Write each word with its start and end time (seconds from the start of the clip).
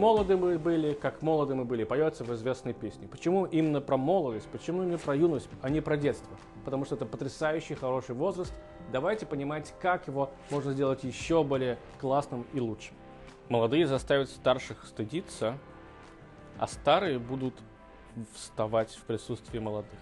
молоды 0.00 0.36
мы 0.38 0.58
были, 0.58 0.94
как 0.94 1.20
молоды 1.20 1.54
мы 1.54 1.66
были, 1.66 1.84
поется 1.84 2.24
в 2.24 2.34
известной 2.34 2.72
песне. 2.72 3.06
Почему 3.06 3.44
именно 3.44 3.82
про 3.82 3.98
молодость, 3.98 4.48
почему 4.50 4.82
именно 4.82 4.96
про 4.96 5.14
юность, 5.14 5.48
а 5.60 5.68
не 5.68 5.82
про 5.82 5.98
детство? 5.98 6.36
Потому 6.64 6.86
что 6.86 6.94
это 6.94 7.04
потрясающий, 7.04 7.74
хороший 7.74 8.14
возраст. 8.14 8.52
Давайте 8.90 9.26
понимать, 9.26 9.74
как 9.80 10.08
его 10.08 10.30
можно 10.50 10.72
сделать 10.72 11.04
еще 11.04 11.44
более 11.44 11.78
классным 12.00 12.46
и 12.54 12.60
лучшим. 12.60 12.94
Молодые 13.50 13.86
заставят 13.86 14.30
старших 14.30 14.86
стыдиться, 14.86 15.58
а 16.58 16.66
старые 16.66 17.18
будут 17.18 17.54
вставать 18.34 18.90
в 18.92 19.02
присутствии 19.02 19.58
молодых. 19.58 19.98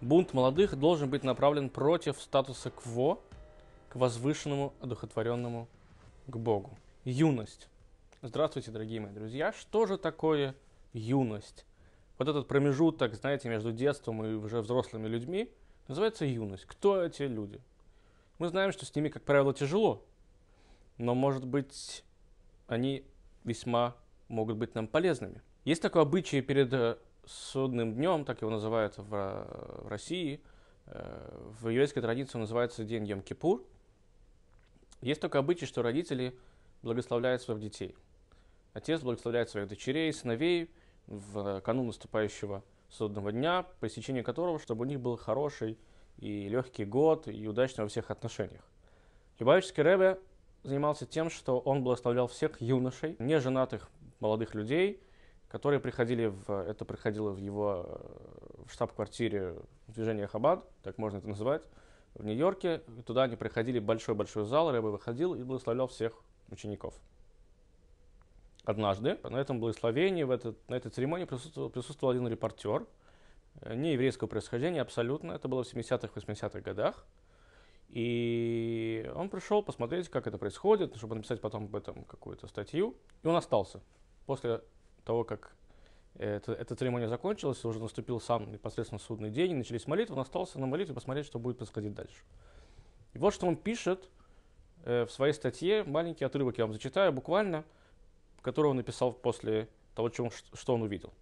Бунт 0.00 0.32
молодых 0.32 0.76
должен 0.76 1.10
быть 1.10 1.22
направлен 1.22 1.68
против 1.68 2.20
статуса 2.20 2.70
кво, 2.70 3.20
к 3.90 3.96
возвышенному, 3.96 4.72
одухотворенному, 4.80 5.68
к 6.26 6.36
Богу. 6.36 6.70
Юность. 7.04 7.68
Здравствуйте, 8.24 8.70
дорогие 8.70 9.00
мои 9.00 9.10
друзья. 9.10 9.52
Что 9.52 9.84
же 9.84 9.98
такое 9.98 10.54
юность? 10.92 11.66
Вот 12.18 12.28
этот 12.28 12.46
промежуток, 12.46 13.16
знаете, 13.16 13.48
между 13.48 13.72
детством 13.72 14.24
и 14.24 14.34
уже 14.34 14.60
взрослыми 14.60 15.08
людьми 15.08 15.50
называется 15.88 16.24
юность. 16.24 16.64
Кто 16.66 17.02
эти 17.02 17.24
люди? 17.24 17.60
Мы 18.38 18.46
знаем, 18.46 18.70
что 18.70 18.86
с 18.86 18.94
ними, 18.94 19.08
как 19.08 19.24
правило, 19.24 19.52
тяжело, 19.52 20.04
но, 20.98 21.16
может 21.16 21.44
быть, 21.44 22.04
они 22.68 23.04
весьма 23.42 23.96
могут 24.28 24.56
быть 24.56 24.76
нам 24.76 24.86
полезными. 24.86 25.42
Есть 25.64 25.82
такое 25.82 26.04
обычай 26.04 26.42
перед 26.42 26.72
э, 26.72 26.98
судным 27.26 27.92
днем, 27.92 28.24
так 28.24 28.40
его 28.40 28.52
называют 28.52 28.98
в, 28.98 29.08
в 29.08 29.88
России, 29.88 30.40
э, 30.86 31.52
в 31.60 31.70
еврейской 31.70 32.02
традиции 32.02 32.36
он 32.36 32.42
называется 32.42 32.84
День 32.84 33.02
Йом-Кипур. 33.02 33.64
Есть 35.00 35.20
такое 35.20 35.40
обычай, 35.40 35.66
что 35.66 35.82
родители 35.82 36.38
благословляют 36.82 37.42
своих 37.42 37.60
детей. 37.60 37.96
Отец 38.72 39.02
благословляет 39.02 39.50
своих 39.50 39.68
дочерей, 39.68 40.12
сыновей 40.12 40.70
в 41.06 41.60
канун 41.60 41.88
наступающего 41.88 42.62
судного 42.88 43.32
дня, 43.32 43.66
по 43.80 43.86
истечении 43.86 44.22
которого, 44.22 44.58
чтобы 44.58 44.82
у 44.82 44.88
них 44.88 45.00
был 45.00 45.16
хороший 45.16 45.78
и 46.18 46.48
легкий 46.48 46.84
год, 46.84 47.28
и 47.28 47.46
удачный 47.46 47.82
во 47.82 47.88
всех 47.88 48.10
отношениях. 48.10 48.62
Любавический 49.38 49.82
Рэбе 49.82 50.18
занимался 50.62 51.06
тем, 51.06 51.30
что 51.30 51.58
он 51.58 51.82
благословлял 51.82 52.28
всех 52.28 52.60
юношей, 52.60 53.16
неженатых 53.18 53.90
молодых 54.20 54.54
людей, 54.54 55.02
которые 55.48 55.80
приходили 55.80 56.26
в, 56.26 56.50
это 56.50 56.84
приходило 56.84 57.30
в 57.30 57.38
его 57.38 57.84
э, 57.86 58.64
в 58.66 58.72
штаб-квартире 58.72 59.56
движения 59.88 60.26
Хабад, 60.26 60.64
так 60.82 60.96
можно 60.96 61.18
это 61.18 61.28
называть, 61.28 61.62
в 62.14 62.24
Нью-Йорке. 62.24 62.82
Туда 63.04 63.24
они 63.24 63.36
приходили 63.36 63.78
в 63.78 63.84
большой-большой 63.84 64.44
зал, 64.44 64.70
Рэбе 64.70 64.88
выходил 64.88 65.34
и 65.34 65.42
благословлял 65.42 65.88
всех 65.88 66.12
учеников. 66.48 66.94
Однажды 68.64 69.18
на 69.24 69.36
этом 69.38 69.58
благословении, 69.58 70.22
в 70.22 70.30
этот, 70.30 70.56
на 70.68 70.74
этой 70.76 70.90
церемонии 70.90 71.24
присутствовал, 71.24 71.68
присутствовал 71.68 72.12
один 72.12 72.28
репортер, 72.28 72.86
э, 73.62 73.74
не 73.74 73.92
еврейского 73.92 74.28
происхождения 74.28 74.80
абсолютно, 74.80 75.32
это 75.32 75.48
было 75.48 75.64
в 75.64 75.72
70-х, 75.72 76.08
80-х 76.14 76.60
годах. 76.60 77.04
И 77.88 79.10
он 79.14 79.28
пришел 79.28 79.62
посмотреть, 79.62 80.08
как 80.08 80.26
это 80.26 80.38
происходит, 80.38 80.96
чтобы 80.96 81.14
написать 81.14 81.40
потом 81.40 81.64
об 81.64 81.76
этом 81.76 82.04
какую-то 82.04 82.46
статью. 82.46 82.96
И 83.22 83.26
он 83.26 83.36
остался. 83.36 83.80
После 84.24 84.62
того, 85.04 85.24
как 85.24 85.54
это, 86.14 86.52
эта 86.52 86.74
церемония 86.74 87.08
закончилась, 87.08 87.64
уже 87.64 87.80
наступил 87.80 88.20
сам 88.20 88.50
непосредственно 88.50 88.98
судный 88.98 89.30
день, 89.30 89.56
начались 89.56 89.86
молитвы, 89.86 90.14
он 90.14 90.22
остался 90.22 90.58
на 90.58 90.66
молитве 90.66 90.94
посмотреть, 90.94 91.26
что 91.26 91.38
будет 91.38 91.58
происходить 91.58 91.94
дальше. 91.94 92.22
И 93.12 93.18
вот 93.18 93.34
что 93.34 93.46
он 93.46 93.56
пишет 93.56 94.08
э, 94.84 95.04
в 95.04 95.10
своей 95.10 95.32
статье, 95.34 95.84
маленький 95.84 96.24
отрывок 96.24 96.58
я 96.58 96.64
вам 96.64 96.72
зачитаю 96.72 97.12
буквально, 97.12 97.64
который 98.42 98.66
он 98.66 98.76
написал 98.76 99.12
после 99.12 99.68
того, 99.94 100.10
он, 100.18 100.30
что 100.30 100.74
он 100.74 100.82
увидел. 100.82 101.12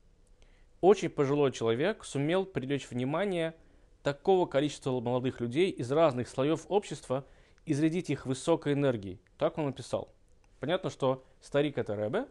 Очень 0.81 1.11
пожилой 1.11 1.53
человек 1.53 2.05
сумел 2.05 2.47
привлечь 2.47 2.91
внимание 2.91 3.55
такого 4.03 4.47
количества 4.47 4.99
молодых 5.01 5.41
людей 5.41 5.71
из 5.71 5.93
разных 5.93 6.29
слоев 6.29 6.65
общества 6.69 7.27
и 7.67 7.75
зарядить 7.75 8.11
их 8.11 8.25
высокой 8.27 8.73
энергией. 8.73 9.21
Так 9.37 9.59
он 9.59 9.67
написал. 9.67 10.13
Понятно, 10.59 10.91
что 10.91 11.25
старик 11.41 11.79
это 11.79 11.95
Рэбе, 11.95 12.27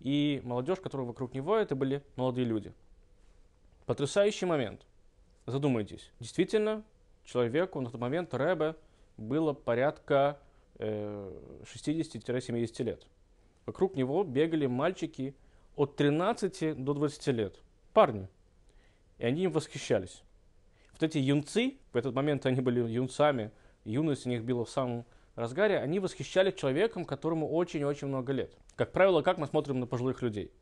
и 0.00 0.42
молодежь, 0.44 0.80
которая 0.80 1.06
вокруг 1.06 1.34
него, 1.34 1.56
это 1.56 1.74
были 1.74 2.02
молодые 2.16 2.44
люди. 2.44 2.72
Потрясающий 3.86 4.46
момент. 4.46 4.86
Задумайтесь. 5.46 6.10
Действительно, 6.20 6.82
человеку 7.24 7.80
на 7.80 7.90
тот 7.90 8.00
момент 8.00 8.34
Рэбе 8.34 8.76
было 9.16 9.52
порядка 9.52 10.38
э, 10.78 11.62
60-70 11.64 12.82
лет. 12.82 13.06
Вокруг 13.66 13.96
него 13.96 14.24
бегали 14.24 14.66
мальчики 14.66 15.34
от 15.76 15.96
13 15.96 16.82
до 16.82 16.94
20 16.94 17.26
лет. 17.28 17.60
Парни. 17.92 18.28
И 19.18 19.24
они 19.24 19.44
им 19.44 19.52
восхищались. 19.52 20.22
Вот 20.92 21.02
эти 21.02 21.18
юнцы, 21.18 21.78
в 21.92 21.96
этот 21.96 22.14
момент 22.14 22.46
они 22.46 22.60
были 22.60 22.80
юнцами, 22.80 23.50
юность 23.84 24.26
у 24.26 24.28
них 24.28 24.44
была 24.44 24.64
в 24.64 24.70
самом 24.70 25.04
разгаре, 25.34 25.78
они 25.78 25.98
восхищались 25.98 26.54
человеком, 26.54 27.04
которому 27.04 27.48
очень-очень 27.50 28.08
много 28.08 28.32
лет. 28.32 28.52
Как 28.76 28.92
правило, 28.92 29.22
как 29.22 29.38
мы 29.38 29.46
смотрим 29.46 29.80
на 29.80 29.86
пожилых 29.86 30.22
людей? 30.22 30.52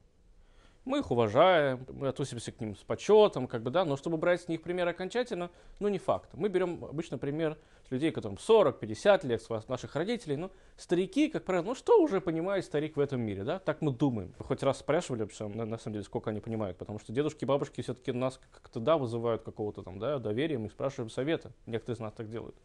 Мы 0.85 0.99
их 0.99 1.13
уважаем, 1.13 1.87
мы 1.93 2.09
относимся 2.09 2.51
к 2.51 2.61
ним 2.61 2.75
с 2.75 2.81
почетом, 2.81 3.47
как 3.47 3.63
бы, 3.63 3.71
да, 3.71 3.85
но 3.85 3.97
чтобы 3.97 4.17
брать 4.17 4.43
с 4.43 4.49
них 4.49 4.63
пример 4.63 4.89
окончательно, 4.89 5.49
ну 5.79 5.87
не 5.87 5.99
факт. 5.99 6.31
Мы 6.33 6.49
берем 6.49 6.85
обычно 6.85 7.19
пример 7.19 7.57
с 7.87 7.91
людей, 7.93 8.11
которым 8.11 8.37
40-50 8.37 9.25
лет, 9.25 9.41
с 9.43 9.69
наших 9.69 9.95
родителей, 9.95 10.37
ну 10.37 10.51
старики, 10.77 11.29
как 11.29 11.45
правило, 11.45 11.67
ну 11.67 11.75
что 11.77 12.03
уже 12.03 12.21
понимает 12.21 12.65
старик 12.65 12.97
в 12.97 13.01
этом 13.01 13.21
мире, 13.21 13.45
да, 13.45 13.61
так 13.61 13.81
мы 13.81 13.93
думаем. 13.93 14.35
Хоть 14.41 14.65
раз 14.65 14.81
спрашивали 14.81 15.23
вообще, 15.23 15.47
на, 15.47 15.65
на 15.65 15.79
самом 15.79 15.95
деле, 15.95 16.05
сколько 16.05 16.31
они 16.31 16.41
понимают, 16.41 16.77
потому 16.79 16.99
что 16.99 17.13
дедушки 17.13 17.45
и 17.45 17.47
бабушки 17.47 17.81
все-таки 17.81 18.11
нас 18.11 18.41
как-то, 18.51 18.81
да, 18.81 18.99
вызывают 18.99 19.43
какого-то 19.43 19.83
там, 19.83 20.01
да, 20.01 20.19
доверия, 20.19 20.59
мы 20.59 20.69
спрашиваем 20.69 21.11
совета, 21.11 21.53
некоторые 21.67 21.95
из 21.95 22.01
нас 22.01 22.13
так 22.13 22.29
делают. 22.29 22.57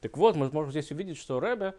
Так 0.00 0.16
вот, 0.16 0.36
мы 0.36 0.48
можем 0.50 0.70
здесь 0.70 0.92
увидеть, 0.92 1.18
что 1.18 1.40
Рэбе 1.40 1.74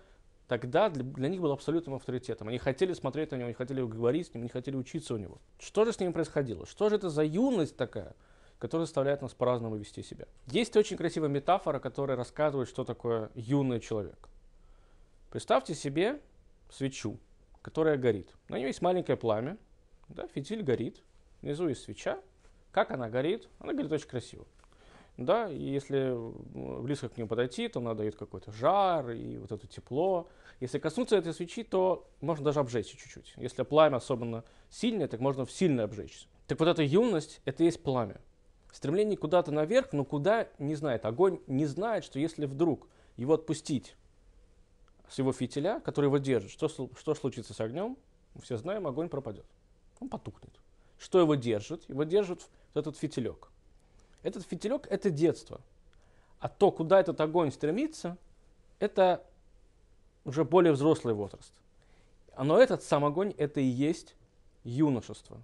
тогда 0.47 0.89
для, 0.89 1.03
для 1.03 1.29
них 1.29 1.41
был 1.41 1.51
абсолютным 1.51 1.95
авторитетом. 1.95 2.47
Они 2.47 2.57
хотели 2.57 2.93
смотреть 2.93 3.31
на 3.31 3.35
него, 3.35 3.45
они 3.45 3.53
хотели 3.53 3.81
говорить 3.81 4.27
с 4.27 4.33
ним, 4.33 4.43
они 4.43 4.49
хотели 4.49 4.75
учиться 4.75 5.13
у 5.13 5.17
него. 5.17 5.39
Что 5.59 5.85
же 5.85 5.93
с 5.93 5.99
ним 5.99 6.13
происходило? 6.13 6.65
Что 6.65 6.89
же 6.89 6.95
это 6.95 7.09
за 7.09 7.23
юность 7.23 7.77
такая, 7.77 8.15
которая 8.59 8.85
заставляет 8.85 9.21
нас 9.21 9.33
по-разному 9.33 9.75
вести 9.77 10.03
себя? 10.03 10.25
Есть 10.47 10.75
очень 10.75 10.97
красивая 10.97 11.29
метафора, 11.29 11.79
которая 11.79 12.17
рассказывает, 12.17 12.67
что 12.67 12.83
такое 12.83 13.31
юный 13.35 13.79
человек. 13.79 14.29
Представьте 15.29 15.73
себе 15.75 16.19
свечу, 16.69 17.17
которая 17.61 17.97
горит. 17.97 18.35
На 18.49 18.57
ней 18.57 18.67
есть 18.67 18.81
маленькое 18.81 19.17
пламя, 19.17 19.57
да, 20.09 20.27
фитиль 20.27 20.63
горит, 20.63 21.01
внизу 21.41 21.67
есть 21.67 21.83
свеча. 21.83 22.19
Как 22.71 22.91
она 22.91 23.09
горит? 23.09 23.47
Она 23.59 23.73
горит 23.73 23.91
очень 23.91 24.07
красиво 24.07 24.45
да, 25.25 25.49
и 25.49 25.61
если 25.61 26.15
близко 26.81 27.09
к 27.09 27.17
нему 27.17 27.27
подойти, 27.27 27.67
то 27.67 27.79
она 27.79 27.93
дает 27.93 28.15
какой-то 28.15 28.51
жар 28.51 29.09
и 29.11 29.37
вот 29.37 29.51
это 29.51 29.67
тепло. 29.67 30.27
Если 30.59 30.79
коснуться 30.79 31.15
этой 31.15 31.33
свечи, 31.33 31.63
то 31.63 32.07
можно 32.21 32.45
даже 32.45 32.59
обжечься 32.59 32.97
чуть-чуть. 32.97 33.33
Если 33.37 33.63
пламя 33.63 33.97
особенно 33.97 34.43
сильное, 34.69 35.07
так 35.07 35.19
можно 35.19 35.45
сильно 35.47 35.83
обжечься. 35.83 36.27
Так 36.47 36.59
вот 36.59 36.67
эта 36.67 36.83
юность, 36.83 37.41
это 37.45 37.63
и 37.63 37.67
есть 37.67 37.81
пламя. 37.81 38.21
Стремление 38.71 39.17
куда-то 39.17 39.51
наверх, 39.51 39.91
но 39.91 40.05
куда 40.05 40.47
не 40.59 40.75
знает. 40.75 41.05
Огонь 41.05 41.39
не 41.47 41.65
знает, 41.65 42.03
что 42.03 42.19
если 42.19 42.45
вдруг 42.45 42.87
его 43.17 43.33
отпустить 43.33 43.95
с 45.09 45.19
его 45.19 45.33
фитиля, 45.33 45.81
который 45.81 46.05
его 46.05 46.17
держит, 46.17 46.51
что, 46.51 46.67
что 46.67 47.15
случится 47.15 47.53
с 47.53 47.59
огнем? 47.59 47.97
Все 48.41 48.55
знаем, 48.57 48.87
огонь 48.87 49.09
пропадет. 49.09 49.45
Он 49.99 50.09
потухнет. 50.09 50.53
Что 50.97 51.19
его 51.19 51.35
держит? 51.35 51.89
Его 51.89 52.03
держит 52.03 52.47
вот 52.73 52.81
этот 52.87 52.97
фитилек. 52.97 53.50
Этот 54.23 54.45
фитилек– 54.45 54.87
это 54.89 55.09
детство. 55.09 55.61
А 56.39 56.47
то, 56.47 56.71
куда 56.71 56.99
этот 56.99 57.19
огонь 57.21 57.51
стремится, 57.51 58.17
это 58.79 59.23
уже 60.25 60.43
более 60.43 60.73
взрослый 60.73 61.13
возраст. 61.13 61.53
Но 62.37 62.59
этот 62.59 62.83
сам 62.83 63.05
огонь– 63.05 63.33
это 63.37 63.59
и 63.59 63.65
есть 63.65 64.15
юношество. 64.63 65.41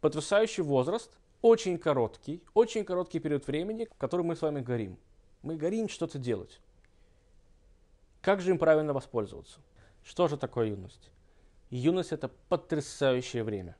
Потрясающий 0.00 0.62
возраст, 0.62 1.10
очень 1.42 1.78
короткий, 1.78 2.42
очень 2.54 2.84
короткий 2.84 3.18
период 3.18 3.46
времени, 3.46 3.86
в 3.90 3.94
который 3.96 4.24
мы 4.24 4.36
с 4.36 4.42
вами 4.42 4.60
горим. 4.60 4.98
Мы 5.42 5.56
горим 5.56 5.88
что-то 5.88 6.18
делать. 6.18 6.60
Как 8.20 8.40
же 8.40 8.50
им 8.50 8.58
правильно 8.58 8.92
воспользоваться? 8.92 9.60
Что 10.02 10.28
же 10.28 10.36
такое 10.36 10.68
юность? 10.68 11.10
Юность– 11.70 12.12
это 12.12 12.28
потрясающее 12.48 13.44
время 13.44 13.76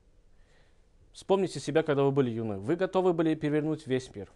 Вспомните 1.13 1.59
себя, 1.59 1.83
когда 1.83 2.03
вы 2.03 2.11
были 2.11 2.29
юны. 2.29 2.57
Вы 2.57 2.75
готовы 2.75 3.13
были 3.13 3.35
перевернуть 3.35 3.87
весь 3.87 4.13
мир. 4.15 4.31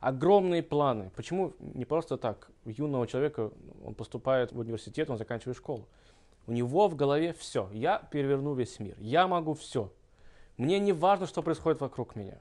Огромные 0.00 0.62
планы. 0.62 1.10
Почему 1.14 1.52
не 1.60 1.84
просто 1.84 2.16
так? 2.16 2.50
Юного 2.64 3.06
человека, 3.06 3.52
он 3.84 3.94
поступает 3.94 4.52
в 4.52 4.58
университет, 4.58 5.10
он 5.10 5.18
заканчивает 5.18 5.56
школу. 5.56 5.86
У 6.46 6.52
него 6.52 6.88
в 6.88 6.96
голове 6.96 7.32
все. 7.34 7.68
Я 7.72 7.98
переверну 8.10 8.54
весь 8.54 8.80
мир. 8.80 8.96
Я 8.98 9.28
могу 9.28 9.54
все. 9.54 9.92
Мне 10.56 10.78
не 10.80 10.92
важно, 10.92 11.26
что 11.26 11.42
происходит 11.42 11.80
вокруг 11.80 12.16
меня. 12.16 12.38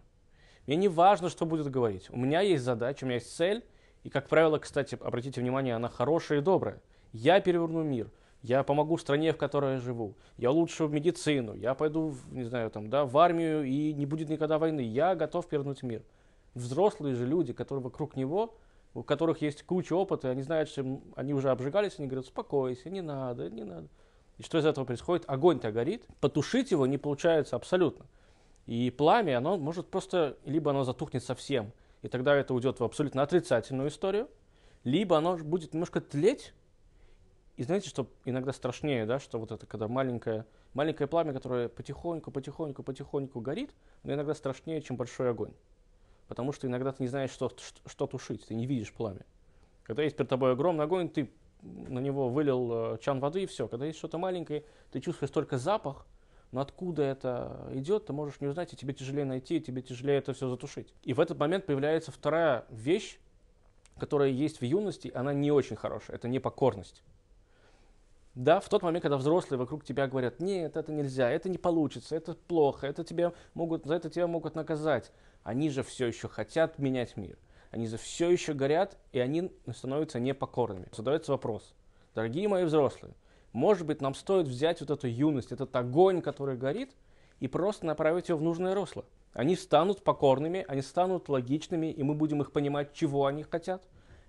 Мне 0.66 0.76
не 0.76 0.88
важно, 0.88 1.30
что 1.30 1.46
будет 1.46 1.70
говорить. 1.70 2.10
У 2.10 2.18
меня 2.18 2.42
есть 2.42 2.64
задача, 2.64 3.04
у 3.04 3.08
меня 3.08 3.16
есть 3.16 3.36
цель. 3.36 3.64
И, 4.04 4.10
как 4.10 4.28
правило, 4.28 4.58
кстати, 4.58 4.98
обратите 5.00 5.42
внимание, 5.42 5.76
она 5.76 5.90
хорошая 5.90 6.40
и 6.40 6.42
добрая. 6.42 6.82
Я 7.14 7.40
переверну 7.42 7.84
мир. 7.84 8.10
Я 8.42 8.64
помогу 8.64 8.98
стране, 8.98 9.34
в 9.34 9.38
которой 9.38 9.76
я 9.76 9.80
живу, 9.80 10.16
я 10.38 10.52
улучшу 10.52 10.88
медицину, 10.88 11.54
я 11.54 11.76
пойду, 11.76 12.16
не 12.32 12.44
знаю, 12.44 12.72
там, 12.72 12.90
да, 12.90 13.06
в 13.06 13.18
армию 13.18 13.64
и 13.64 13.94
не 13.94 14.06
будет 14.06 14.30
никогда 14.30 14.58
войны, 14.58 14.82
я 14.82 15.16
готов 15.16 15.48
перевернуть 15.48 15.84
мир. 15.84 16.04
Взрослые 16.56 17.16
же 17.16 17.26
люди, 17.26 17.54
которые 17.54 17.84
вокруг 17.84 18.16
него, 18.16 18.56
у 18.94 19.04
которых 19.04 19.42
есть 19.42 19.64
куча 19.64 19.94
опыта, 19.94 20.30
они 20.30 20.42
знают, 20.42 20.70
что 20.70 21.02
они 21.16 21.34
уже 21.34 21.50
обжигались, 21.50 21.96
они 21.98 22.08
говорят, 22.08 22.26
успокойся, 22.26 22.90
не 22.90 23.02
надо, 23.02 23.50
не 23.50 23.64
надо. 23.64 23.88
И 24.38 24.44
что 24.44 24.58
из 24.58 24.66
этого 24.66 24.86
происходит? 24.86 25.24
Огонь-то 25.28 25.72
горит, 25.72 26.06
потушить 26.20 26.72
его 26.72 26.88
не 26.88 26.98
получается 26.98 27.56
абсолютно. 27.56 28.06
И 28.66 28.90
пламя, 28.90 29.38
оно 29.38 29.58
может 29.58 29.88
просто, 29.88 30.38
либо 30.46 30.72
оно 30.72 30.84
затухнет 30.84 31.24
совсем, 31.24 31.72
и 32.02 32.08
тогда 32.08 32.36
это 32.36 32.54
уйдет 32.54 32.80
в 32.80 32.84
абсолютно 32.84 33.22
отрицательную 33.22 33.90
историю, 33.90 34.28
либо 34.84 35.18
оно 35.18 35.38
будет 35.38 35.74
немножко 35.74 36.02
тлеть, 36.02 36.54
и 37.62 37.64
знаете, 37.64 37.90
что 37.90 38.08
иногда 38.26 38.54
страшнее, 38.54 39.06
да, 39.06 39.20
что 39.20 39.38
вот 39.38 39.52
это, 39.52 39.68
когда 39.68 39.88
маленькое, 39.88 40.48
маленькое 40.74 41.08
пламя, 41.08 41.32
которое 41.32 41.70
потихоньку, 41.70 42.32
потихоньку, 42.32 42.82
потихоньку 42.82 43.40
горит, 43.40 43.76
оно 44.02 44.16
иногда 44.16 44.34
страшнее, 44.34 44.82
чем 44.82 44.98
большой 44.98 45.30
огонь. 45.30 45.54
Потому 46.28 46.54
что 46.54 46.66
иногда 46.66 46.92
ты 46.92 47.04
не 47.04 47.08
знаешь, 47.08 47.30
что, 47.30 47.50
что, 47.50 47.88
что 47.88 48.08
тушить, 48.08 48.48
ты 48.48 48.56
не 48.56 48.66
видишь 48.66 48.92
пламя. 48.92 49.28
Когда 49.84 50.02
есть 50.02 50.18
перед 50.18 50.28
тобой 50.28 50.54
огромный 50.54 50.86
огонь, 50.86 51.08
ты 51.08 51.30
на 51.62 52.00
него 52.00 52.30
вылил 52.30 52.96
э, 52.96 52.98
чан 53.00 53.20
воды 53.20 53.44
и 53.44 53.46
все. 53.46 53.68
Когда 53.68 53.86
есть 53.86 54.00
что-то 54.00 54.18
маленькое, 54.18 54.64
ты 54.92 55.00
чувствуешь 55.00 55.30
только 55.30 55.60
запах, 55.60 56.08
но 56.52 56.62
откуда 56.62 57.04
это 57.04 57.70
идет, 57.74 58.08
ты 58.08 58.14
можешь 58.14 58.42
не 58.42 58.48
узнать, 58.48 58.74
и 58.74 58.76
тебе 58.76 58.96
тяжелее 58.96 59.26
найти, 59.26 59.58
и 59.58 59.60
тебе 59.60 59.84
тяжелее 59.84 60.18
это 60.18 60.34
все 60.34 60.50
затушить. 60.50 60.96
И 61.04 61.14
в 61.14 61.20
этот 61.20 61.38
момент 61.38 61.68
появляется 61.68 62.12
вторая 62.12 62.66
вещь, 62.72 63.20
которая 64.00 64.30
есть 64.30 64.62
в 64.62 64.66
юности, 64.66 65.12
она 65.14 65.32
не 65.32 65.52
очень 65.52 65.76
хорошая, 65.76 66.18
это 66.18 66.28
непокорность. 66.28 67.04
Да, 68.36 68.62
в 68.62 68.70
тот 68.70 68.82
момент, 68.82 69.02
когда 69.04 69.18
взрослые 69.18 69.60
вокруг 69.60 69.84
тебя 69.84 70.08
говорят, 70.08 70.40
нет, 70.40 70.78
это 70.78 70.92
нельзя, 70.92 71.30
это 71.30 71.50
не 71.50 71.58
получится, 71.58 72.16
это 72.16 72.34
плохо, 72.34 72.88
это 72.88 73.04
тебя 73.04 73.34
могут, 73.54 73.86
за 73.86 73.96
это 73.96 74.10
тебя 74.10 74.28
могут 74.28 74.56
наказать. 74.56 75.12
Они 75.44 75.70
же 75.70 75.84
все 75.84 76.08
еще 76.08 76.30
хотят 76.30 76.80
менять 76.80 77.18
мир. 77.18 77.38
Они 77.72 77.88
же 77.88 77.98
все 77.98 78.30
еще 78.30 78.54
горят, 78.54 78.98
и 79.12 79.20
они 79.20 79.52
становятся 79.74 80.20
непокорными. 80.20 80.88
Задается 80.94 81.34
вопрос, 81.34 81.74
дорогие 82.16 82.48
мои 82.48 82.64
взрослые, 82.64 83.14
может 83.54 83.86
быть, 83.86 84.02
нам 84.02 84.14
стоит 84.14 84.48
взять 84.48 84.80
вот 84.80 84.92
эту 84.92 85.08
юность, 85.08 85.52
этот 85.52 85.76
огонь, 85.76 86.22
который 86.22 86.56
горит, 86.56 86.92
и 87.42 87.48
просто 87.48 87.86
направить 87.86 88.30
его 88.30 88.38
в 88.38 88.42
нужное 88.42 88.74
русло. 88.74 89.04
Они 89.34 89.56
станут 89.56 90.04
покорными, 90.04 90.64
они 90.68 90.82
станут 90.82 91.28
логичными, 91.28 91.88
и 91.92 92.04
мы 92.04 92.14
будем 92.14 92.42
их 92.42 92.52
понимать, 92.52 92.94
чего 92.94 93.26
они 93.26 93.44
хотят. 93.44 93.84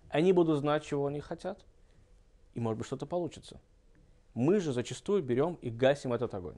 Они 0.08 0.32
будут 0.32 0.58
знать, 0.58 0.84
чего 0.84 1.06
они 1.06 1.20
хотят. 1.20 1.64
И, 2.55 2.60
может 2.60 2.78
быть, 2.78 2.87
что-то 2.87 3.06
получится. 3.06 3.60
Мы 4.34 4.61
же 4.61 4.73
зачастую 4.73 5.23
берем 5.23 5.58
и 5.61 5.70
гасим 5.70 6.12
этот 6.12 6.34
огонь. 6.34 6.56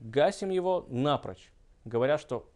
Гасим 0.00 0.50
его 0.50 0.86
напрочь, 0.88 1.50
говоря, 1.84 2.18
что 2.18 2.48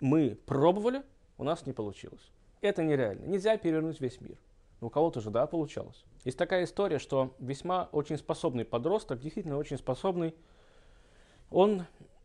мы 0.00 0.38
пробовали, 0.46 1.02
у 1.38 1.44
нас 1.44 1.66
не 1.66 1.72
получилось. 1.72 2.32
Это 2.60 2.82
нереально. 2.82 3.26
Нельзя 3.26 3.56
перевернуть 3.56 4.00
весь 4.00 4.20
мир. 4.20 4.38
Но 4.80 4.86
у 4.86 4.90
кого-то 4.90 5.20
же, 5.20 5.30
да, 5.30 5.46
получалось. 5.46 6.04
Есть 6.24 6.38
такая 6.38 6.64
история, 6.64 6.98
что 6.98 7.34
весьма 7.38 7.88
очень 7.92 8.18
способный 8.18 8.64
подросток, 8.64 9.20
действительно 9.20 9.56
очень 9.56 9.78
способный, 9.78 10.34
он 11.50 11.84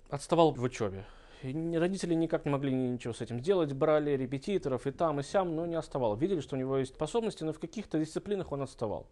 отставал 0.09 0.53
в 0.53 0.63
учебе. 0.63 1.05
И 1.41 1.77
родители 1.77 2.13
никак 2.13 2.45
не 2.45 2.51
могли 2.51 2.73
ничего 2.73 3.13
с 3.13 3.21
этим 3.21 3.39
сделать, 3.39 3.73
брали 3.73 4.11
репетиторов 4.11 4.87
и 4.87 4.91
там, 4.91 5.19
и 5.19 5.23
сям, 5.23 5.55
но 5.55 5.65
не 5.65 5.75
оставал. 5.75 6.15
Видели, 6.15 6.39
что 6.39 6.55
у 6.55 6.59
него 6.59 6.77
есть 6.77 6.95
способности, 6.95 7.43
но 7.43 7.53
в 7.53 7.59
каких-то 7.59 7.99
дисциплинах 7.99 8.51
он 8.51 8.61
отставал. 8.61 9.07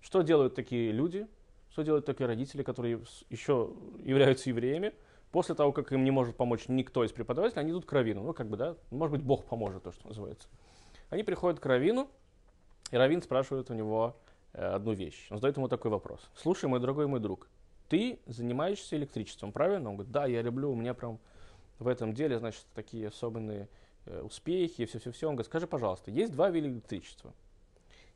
Что 0.00 0.22
делают 0.22 0.54
такие 0.54 0.90
люди? 0.90 1.28
Что 1.80 1.84
делают 1.86 2.04
такие 2.04 2.26
родители, 2.26 2.62
которые 2.62 3.00
еще 3.30 3.72
являются 4.04 4.50
евреями? 4.50 4.92
После 5.32 5.54
того, 5.54 5.72
как 5.72 5.90
им 5.92 6.04
не 6.04 6.10
может 6.10 6.36
помочь 6.36 6.68
никто 6.68 7.02
из 7.04 7.10
преподавателей, 7.10 7.62
они 7.62 7.70
идут 7.70 7.86
к 7.86 7.92
Равину. 7.94 8.22
Ну, 8.22 8.34
как 8.34 8.50
бы, 8.50 8.58
да, 8.58 8.76
может 8.90 9.16
быть, 9.16 9.22
Бог 9.22 9.46
поможет, 9.46 9.82
то, 9.82 9.90
что 9.90 10.06
называется. 10.06 10.46
Они 11.08 11.22
приходят 11.22 11.58
к 11.58 11.64
Равину, 11.64 12.10
и 12.90 12.96
Равин 12.98 13.22
спрашивает 13.22 13.70
у 13.70 13.72
него 13.72 14.14
э, 14.52 14.62
одну 14.62 14.92
вещь. 14.92 15.26
Он 15.30 15.38
задает 15.38 15.56
ему 15.56 15.68
такой 15.68 15.90
вопрос. 15.90 16.20
Слушай, 16.34 16.66
мой 16.66 16.80
дорогой 16.80 17.06
мой 17.06 17.18
друг, 17.18 17.48
ты 17.88 18.18
занимаешься 18.26 18.94
электричеством, 18.98 19.50
правильно? 19.50 19.88
Он 19.88 19.96
говорит, 19.96 20.12
да, 20.12 20.26
я 20.26 20.42
люблю, 20.42 20.70
у 20.70 20.76
меня 20.76 20.92
прям 20.92 21.18
в 21.78 21.88
этом 21.88 22.12
деле, 22.12 22.38
значит, 22.38 22.66
такие 22.74 23.08
особенные 23.08 23.70
э, 24.04 24.20
успехи, 24.20 24.84
все-все-все. 24.84 25.30
Он 25.30 25.34
говорит, 25.34 25.48
скажи, 25.48 25.66
пожалуйста, 25.66 26.10
есть 26.10 26.32
два 26.32 26.50
вида 26.50 26.68
электричества. 26.68 27.32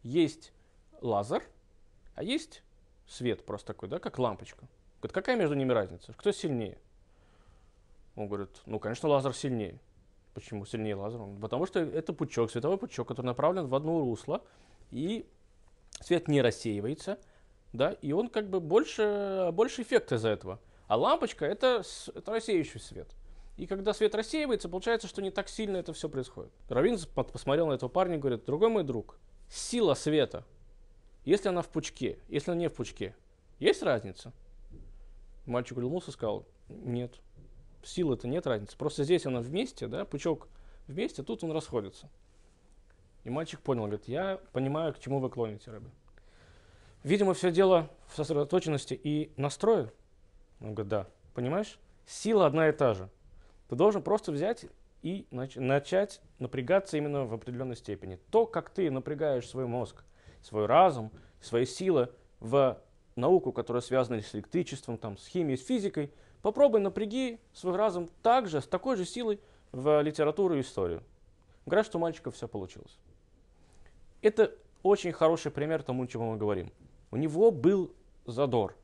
Есть 0.03 0.53
лазер, 1.01 1.43
а 2.15 2.23
есть 2.23 2.63
свет 3.07 3.45
просто 3.45 3.69
такой, 3.69 3.89
да, 3.89 3.99
как 3.99 4.19
лампочка. 4.19 4.67
Говорит, 5.01 5.13
какая 5.13 5.37
между 5.37 5.55
ними 5.55 5.73
разница? 5.73 6.13
Кто 6.15 6.33
сильнее? 6.33 6.79
Он 8.17 8.29
говорит, 8.29 8.51
ну, 8.67 8.79
конечно, 8.79 9.09
лазер 9.09 9.35
сильнее. 9.35 9.81
Почему 10.35 10.65
сильнее 10.67 10.95
лазер? 10.95 11.21
Потому 11.41 11.67
что 11.67 11.81
это 11.81 12.13
пучок, 12.13 12.51
световой 12.51 12.79
пучок, 12.79 13.09
который 13.09 13.27
направлен 13.27 13.67
в 13.67 13.75
одно 13.75 14.01
русло, 14.01 14.43
и 14.91 15.27
свет 16.01 16.29
не 16.29 16.43
рассеивается, 16.43 17.19
да, 17.73 17.93
и 17.93 18.13
он 18.13 18.29
как 18.29 18.49
бы 18.49 18.61
больше, 18.61 19.51
больше 19.53 19.83
эффекта 19.83 20.17
из-за 20.17 20.31
этого. 20.31 20.61
А 20.87 20.97
лампочка 20.97 21.45
это, 21.45 21.83
это 22.15 22.33
рассеивающий 22.33 22.81
свет. 22.81 23.15
И 23.57 23.67
когда 23.67 23.95
свет 23.95 24.15
рассеивается, 24.15 24.69
получается, 24.69 25.07
что 25.07 25.23
не 25.23 25.31
так 25.31 25.49
сильно 25.49 25.77
это 25.77 25.93
все 25.93 26.09
происходит. 26.09 26.53
Равин 26.69 26.99
посмотрел 27.15 27.69
на 27.69 27.75
этого 27.75 27.89
парня 27.89 28.17
и 28.17 28.19
говорит, 28.19 28.45
другой 28.45 28.69
мой 28.69 28.83
друг, 28.83 29.19
сила 29.49 29.95
света, 29.95 30.45
если 31.25 31.49
она 31.49 31.63
в 31.63 31.69
пучке, 31.69 32.19
если 32.29 32.51
она 32.51 32.61
не 32.61 32.69
в 32.69 32.75
пучке, 32.75 33.15
есть 33.59 33.83
разница? 33.83 34.33
Мальчик 35.47 35.77
улыбнулся 35.79 36.11
и 36.11 36.15
сказал, 36.15 36.47
нет, 36.69 37.21
силы-то 37.83 38.29
нет 38.29 38.47
разницы. 38.47 38.77
Просто 38.77 39.05
здесь 39.05 39.27
она 39.27 39.41
вместе, 39.41 39.87
да, 39.87 40.05
пучок 40.05 40.49
вместе, 40.87 41.23
тут 41.23 41.45
он 41.45 41.53
расходится. 41.53 42.09
И 43.25 43.31
мальчик 43.31 43.61
понял, 43.61 43.83
говорит, 43.83 44.07
я 44.07 44.41
понимаю, 44.53 44.93
к 44.93 44.99
чему 44.99 45.19
вы 45.19 45.31
клоните, 45.31 45.71
рыбы. 45.71 45.91
Видимо, 47.03 47.35
все 47.35 47.51
дело 47.51 47.91
в 48.09 48.17
сосредоточенности 48.17 48.99
и 49.03 49.33
настрое. 49.37 49.93
Он 50.61 50.75
говорит, 50.75 50.89
да. 50.89 51.07
Понимаешь? 51.35 51.79
Сила 52.07 52.47
одна 52.47 52.69
и 52.69 52.73
та 52.73 52.95
же. 52.95 53.11
Ты 53.69 53.77
должен 53.77 54.03
просто 54.03 54.33
взять 54.33 54.67
и 55.03 55.27
нач- 55.31 55.61
начать 55.61 56.21
напрягаться 56.39 56.97
именно 56.97 57.25
в 57.27 57.35
определенной 57.35 57.77
степени. 57.77 58.19
То, 58.31 58.47
как 58.47 58.71
ты 58.71 58.91
напрягаешь 58.91 59.49
свой 59.49 59.67
мозг, 59.67 60.05
свой 60.45 60.67
разум, 60.67 61.11
свои 61.41 61.65
силы 61.65 62.11
в 62.39 62.79
науку, 63.17 63.51
которая 63.51 63.81
связана 63.81 64.21
с 64.21 64.35
электричеством, 64.35 64.99
там, 64.99 65.17
с 65.17 65.27
химией, 65.27 65.57
с 65.57 65.65
физикой, 65.65 66.13
попробуй 66.43 66.81
напряги 66.81 67.41
свой 67.55 67.77
разум 67.77 68.11
также, 68.23 68.61
с 68.61 68.67
такой 68.67 68.97
же 68.97 69.07
силой 69.07 69.41
в 69.73 70.01
литературу 70.03 70.55
и 70.57 70.61
историю. 70.61 71.03
Говорят, 71.65 71.87
что 71.87 71.99
у 71.99 72.01
мальчика 72.01 72.31
все 72.31 72.47
получилось. 72.47 72.99
Это 74.21 74.53
очень 74.83 75.13
хороший 75.13 75.51
пример 75.51 75.83
тому, 75.83 76.07
чему 76.07 76.33
мы 76.33 76.37
говорим. 76.37 76.71
У 77.11 77.17
него 77.17 77.51
был 77.51 77.93
задор. 78.27 78.77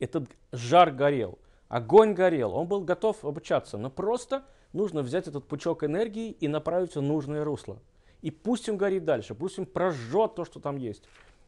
Этот 0.00 0.28
жар 0.50 0.90
горел, 0.90 1.38
огонь 1.68 2.12
горел, 2.12 2.54
он 2.54 2.66
был 2.66 2.82
готов 2.82 3.24
обучаться, 3.24 3.78
но 3.78 3.88
просто 3.88 4.44
нужно 4.72 5.02
взять 5.02 5.28
этот 5.28 5.46
пучок 5.46 5.84
энергии 5.84 6.30
и 6.32 6.48
направить 6.48 6.94
в 6.94 7.00
нужное 7.00 7.44
русло. 7.44 7.78
И 8.22 8.30
пусть 8.30 8.68
он 8.68 8.76
горит 8.76 9.04
дальше, 9.04 9.34
пусть 9.34 9.58
он 9.58 9.66
прожжет 9.66 10.34
то, 10.36 10.44
что 10.44 10.60
там 10.60 10.76
есть. 10.76 11.04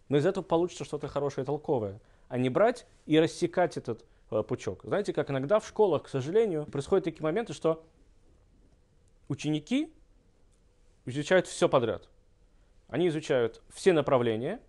Но 0.08 0.18
из 0.18 0.26
этого 0.26 0.44
получится 0.44 0.84
что-то 0.84 1.08
хорошее 1.08 1.46
толковое. 1.46 2.00
А 2.28 2.36
не 2.36 2.50
брать 2.50 2.86
и 3.06 3.18
рассекать 3.18 3.76
этот 3.76 4.04
э, 4.30 4.42
пучок. 4.42 4.82
Знаете, 4.84 5.12
как 5.12 5.30
иногда 5.30 5.60
в 5.60 5.66
школах, 5.66 6.04
к 6.04 6.08
сожалению, 6.08 6.66
происходят 6.66 7.04
такие 7.04 7.22
моменты, 7.22 7.52
что 7.52 7.84
ученики 9.28 9.92
изучают 11.06 11.46
все 11.46 11.68
подряд. 11.68 12.08
Они 12.88 13.08
изучают 13.08 13.62
все 13.72 13.92
направления, 13.92 14.60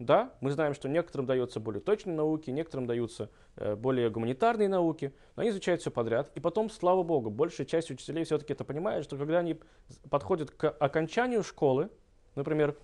да, 0.00 0.34
мы 0.40 0.50
знаем, 0.50 0.74
что 0.74 0.88
некоторым 0.88 1.26
даются 1.26 1.60
более 1.60 1.80
точные 1.80 2.16
науки, 2.16 2.50
некоторым 2.50 2.86
даются 2.86 3.30
э, 3.56 3.76
более 3.76 4.10
гуманитарные 4.10 4.68
науки, 4.68 5.14
но 5.36 5.42
они 5.42 5.50
изучают 5.50 5.82
все 5.82 5.90
подряд. 5.90 6.32
И 6.34 6.40
потом, 6.40 6.70
слава 6.70 7.02
богу, 7.02 7.30
большая 7.30 7.66
часть 7.66 7.90
учителей 7.90 8.24
все-таки 8.24 8.54
это 8.54 8.64
понимает, 8.64 9.04
что 9.04 9.16
когда 9.16 9.38
они 9.38 9.60
подходят 10.08 10.50
к 10.50 10.68
окончанию 10.68 11.44
школы, 11.44 11.90
например, 12.34 12.76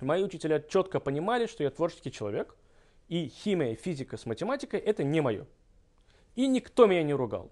мои 0.00 0.22
учителя 0.22 0.60
четко 0.60 1.00
понимали, 1.00 1.46
что 1.46 1.64
я 1.64 1.70
творческий 1.70 2.12
человек, 2.12 2.54
и 3.08 3.28
химия, 3.28 3.74
физика 3.74 4.16
с 4.16 4.24
математикой 4.24 4.80
это 4.80 5.02
не 5.02 5.20
мое. 5.20 5.46
И 6.36 6.46
никто 6.46 6.86
меня 6.86 7.02
не 7.02 7.14
ругал. 7.14 7.50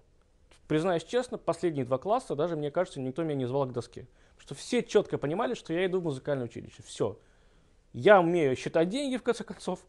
Признаюсь 0.67 1.03
честно, 1.03 1.37
последние 1.37 1.85
два 1.85 1.97
класса 1.97 2.35
даже, 2.35 2.55
мне 2.55 2.71
кажется, 2.71 3.01
никто 3.01 3.23
меня 3.23 3.35
не 3.35 3.45
звал 3.45 3.65
к 3.65 3.73
доске 3.73 4.07
что 4.43 4.55
все 4.55 4.83
четко 4.83 5.17
понимали, 5.17 5.53
что 5.53 5.71
я 5.71 5.85
иду 5.85 6.01
в 6.01 6.03
музыкальное 6.03 6.45
училище. 6.45 6.83
Все. 6.83 7.17
Я 7.93 8.19
умею 8.19 8.55
считать 8.55 8.89
деньги, 8.89 9.17
в 9.17 9.23
конце 9.23 9.43
концов. 9.43 9.79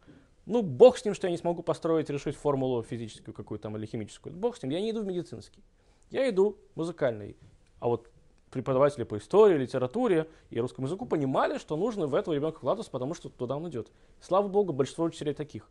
Ну, 0.46 0.62
бог 0.62 0.98
с 0.98 1.04
ним, 1.04 1.14
что 1.14 1.26
я 1.26 1.30
не 1.30 1.38
смогу 1.38 1.62
построить, 1.62 2.10
решить 2.10 2.36
формулу 2.36 2.82
физическую 2.82 3.34
какую-то 3.34 3.64
там 3.64 3.76
или 3.76 3.86
химическую. 3.86 4.34
Бог 4.34 4.56
с 4.56 4.62
ним, 4.62 4.72
я 4.72 4.80
не 4.80 4.90
иду 4.90 5.02
в 5.02 5.06
медицинский. 5.06 5.62
Я 6.10 6.28
иду 6.28 6.58
музыкальный. 6.74 7.36
А 7.80 7.88
вот 7.88 8.10
преподаватели 8.50 9.04
по 9.04 9.16
истории, 9.16 9.56
литературе 9.56 10.28
и 10.50 10.60
русскому 10.60 10.86
языку 10.86 11.06
понимали, 11.06 11.58
что 11.58 11.76
нужно 11.76 12.06
в 12.06 12.14
этого 12.14 12.34
ребенка 12.34 12.58
вкладываться, 12.58 12.90
потому 12.90 13.14
что 13.14 13.30
туда 13.30 13.56
он 13.56 13.68
идет. 13.68 13.90
Слава 14.20 14.48
богу, 14.48 14.72
большинство 14.72 15.06
учителей 15.06 15.34
таких. 15.34 15.68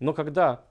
Но 0.00 0.12
когда 0.12 0.64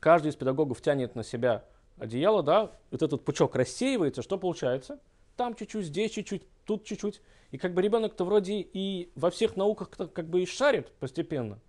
каждый 0.00 0.28
из 0.28 0.36
педагогов 0.36 0.82
тянет 0.82 1.14
на 1.14 1.22
себя 1.22 1.64
одеяло, 1.98 2.42
да, 2.42 2.72
вот 2.90 3.02
этот 3.02 3.24
пучок 3.24 3.54
рассеивается, 3.54 4.22
что 4.22 4.38
получается? 4.38 4.98
Там 5.36 5.54
чуть-чуть, 5.54 5.86
здесь 5.86 6.10
чуть-чуть, 6.10 6.42
тут 6.64 6.84
чуть-чуть. 6.84 7.20
И 7.50 7.58
как 7.58 7.74
бы 7.74 7.82
ребенок-то 7.82 8.24
вроде 8.24 8.60
и 8.60 9.10
во 9.14 9.30
всех 9.30 9.56
науках 9.56 9.90
как 9.90 10.28
бы 10.28 10.42
и 10.42 10.46
шарит 10.46 10.90
постепенно. 11.00 11.60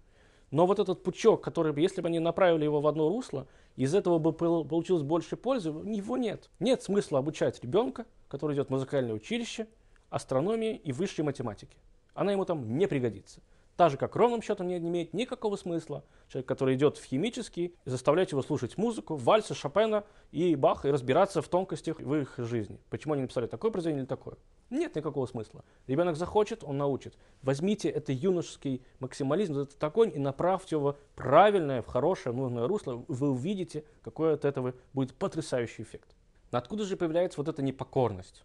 Но 0.51 0.65
вот 0.65 0.79
этот 0.79 1.03
пучок, 1.03 1.43
который, 1.43 1.73
если 1.81 2.01
бы 2.01 2.07
они 2.07 2.19
направили 2.19 2.63
его 2.63 2.79
в 2.79 2.87
одно 2.87 3.09
русло, 3.09 3.47
из 3.75 3.95
этого 3.95 4.19
бы 4.19 4.33
получилось 4.33 5.01
больше 5.01 5.35
пользы, 5.35 5.69
его 5.69 6.15
нет. 6.15 6.49
Нет 6.59 6.83
смысла 6.83 7.19
обучать 7.19 7.61
ребенка, 7.63 8.05
который 8.27 8.55
идет 8.55 8.67
в 8.67 8.71
музыкальное 8.71 9.15
училище, 9.15 9.67
астрономии 10.09 10.75
и 10.75 10.91
высшей 10.91 11.25
математике. 11.25 11.75
Она 12.13 12.31
ему 12.31 12.45
там 12.45 12.77
не 12.77 12.87
пригодится. 12.87 13.41
Так 13.75 13.89
же, 13.89 13.97
как 13.97 14.15
ровным 14.15 14.41
счетом 14.43 14.67
не 14.67 14.77
имеет 14.77 15.13
никакого 15.13 15.55
смысла 15.55 16.03
человек, 16.27 16.47
который 16.47 16.75
идет 16.75 16.97
в 16.97 17.03
химический, 17.03 17.75
заставлять 17.85 18.31
его 18.31 18.43
слушать 18.43 18.77
музыку, 18.77 19.15
вальсы 19.15 19.55
Шопена 19.55 20.03
и 20.31 20.55
Баха 20.55 20.89
и 20.89 20.91
разбираться 20.91 21.41
в 21.41 21.47
тонкостях 21.47 21.99
в 21.99 22.13
их 22.15 22.35
жизни. 22.37 22.79
Почему 22.91 23.13
они 23.13 23.23
написали 23.23 23.47
такое 23.47 23.71
произведение 23.71 24.03
или 24.03 24.07
такое? 24.07 24.37
Нет 24.69 24.95
никакого 24.95 25.25
смысла. 25.25 25.63
Ребенок 25.87 26.15
захочет, 26.15 26.63
он 26.63 26.77
научит. 26.77 27.15
Возьмите 27.41 27.89
это 27.89 28.11
юношеский 28.11 28.83
максимализм, 28.99 29.57
этот 29.57 29.83
огонь 29.83 30.11
и 30.13 30.19
направьте 30.19 30.75
его 30.75 30.93
в 30.93 31.15
правильное, 31.15 31.81
в 31.81 31.87
хорошее, 31.87 32.35
нужное 32.35 32.67
русло. 32.67 33.03
Вы 33.07 33.31
увидите, 33.31 33.85
какой 34.03 34.33
от 34.33 34.45
этого 34.45 34.75
будет 34.93 35.15
потрясающий 35.15 35.81
эффект. 35.81 36.15
Но 36.51 36.59
откуда 36.59 36.85
же 36.85 36.95
появляется 36.95 37.39
вот 37.39 37.47
эта 37.47 37.63
непокорность? 37.63 38.43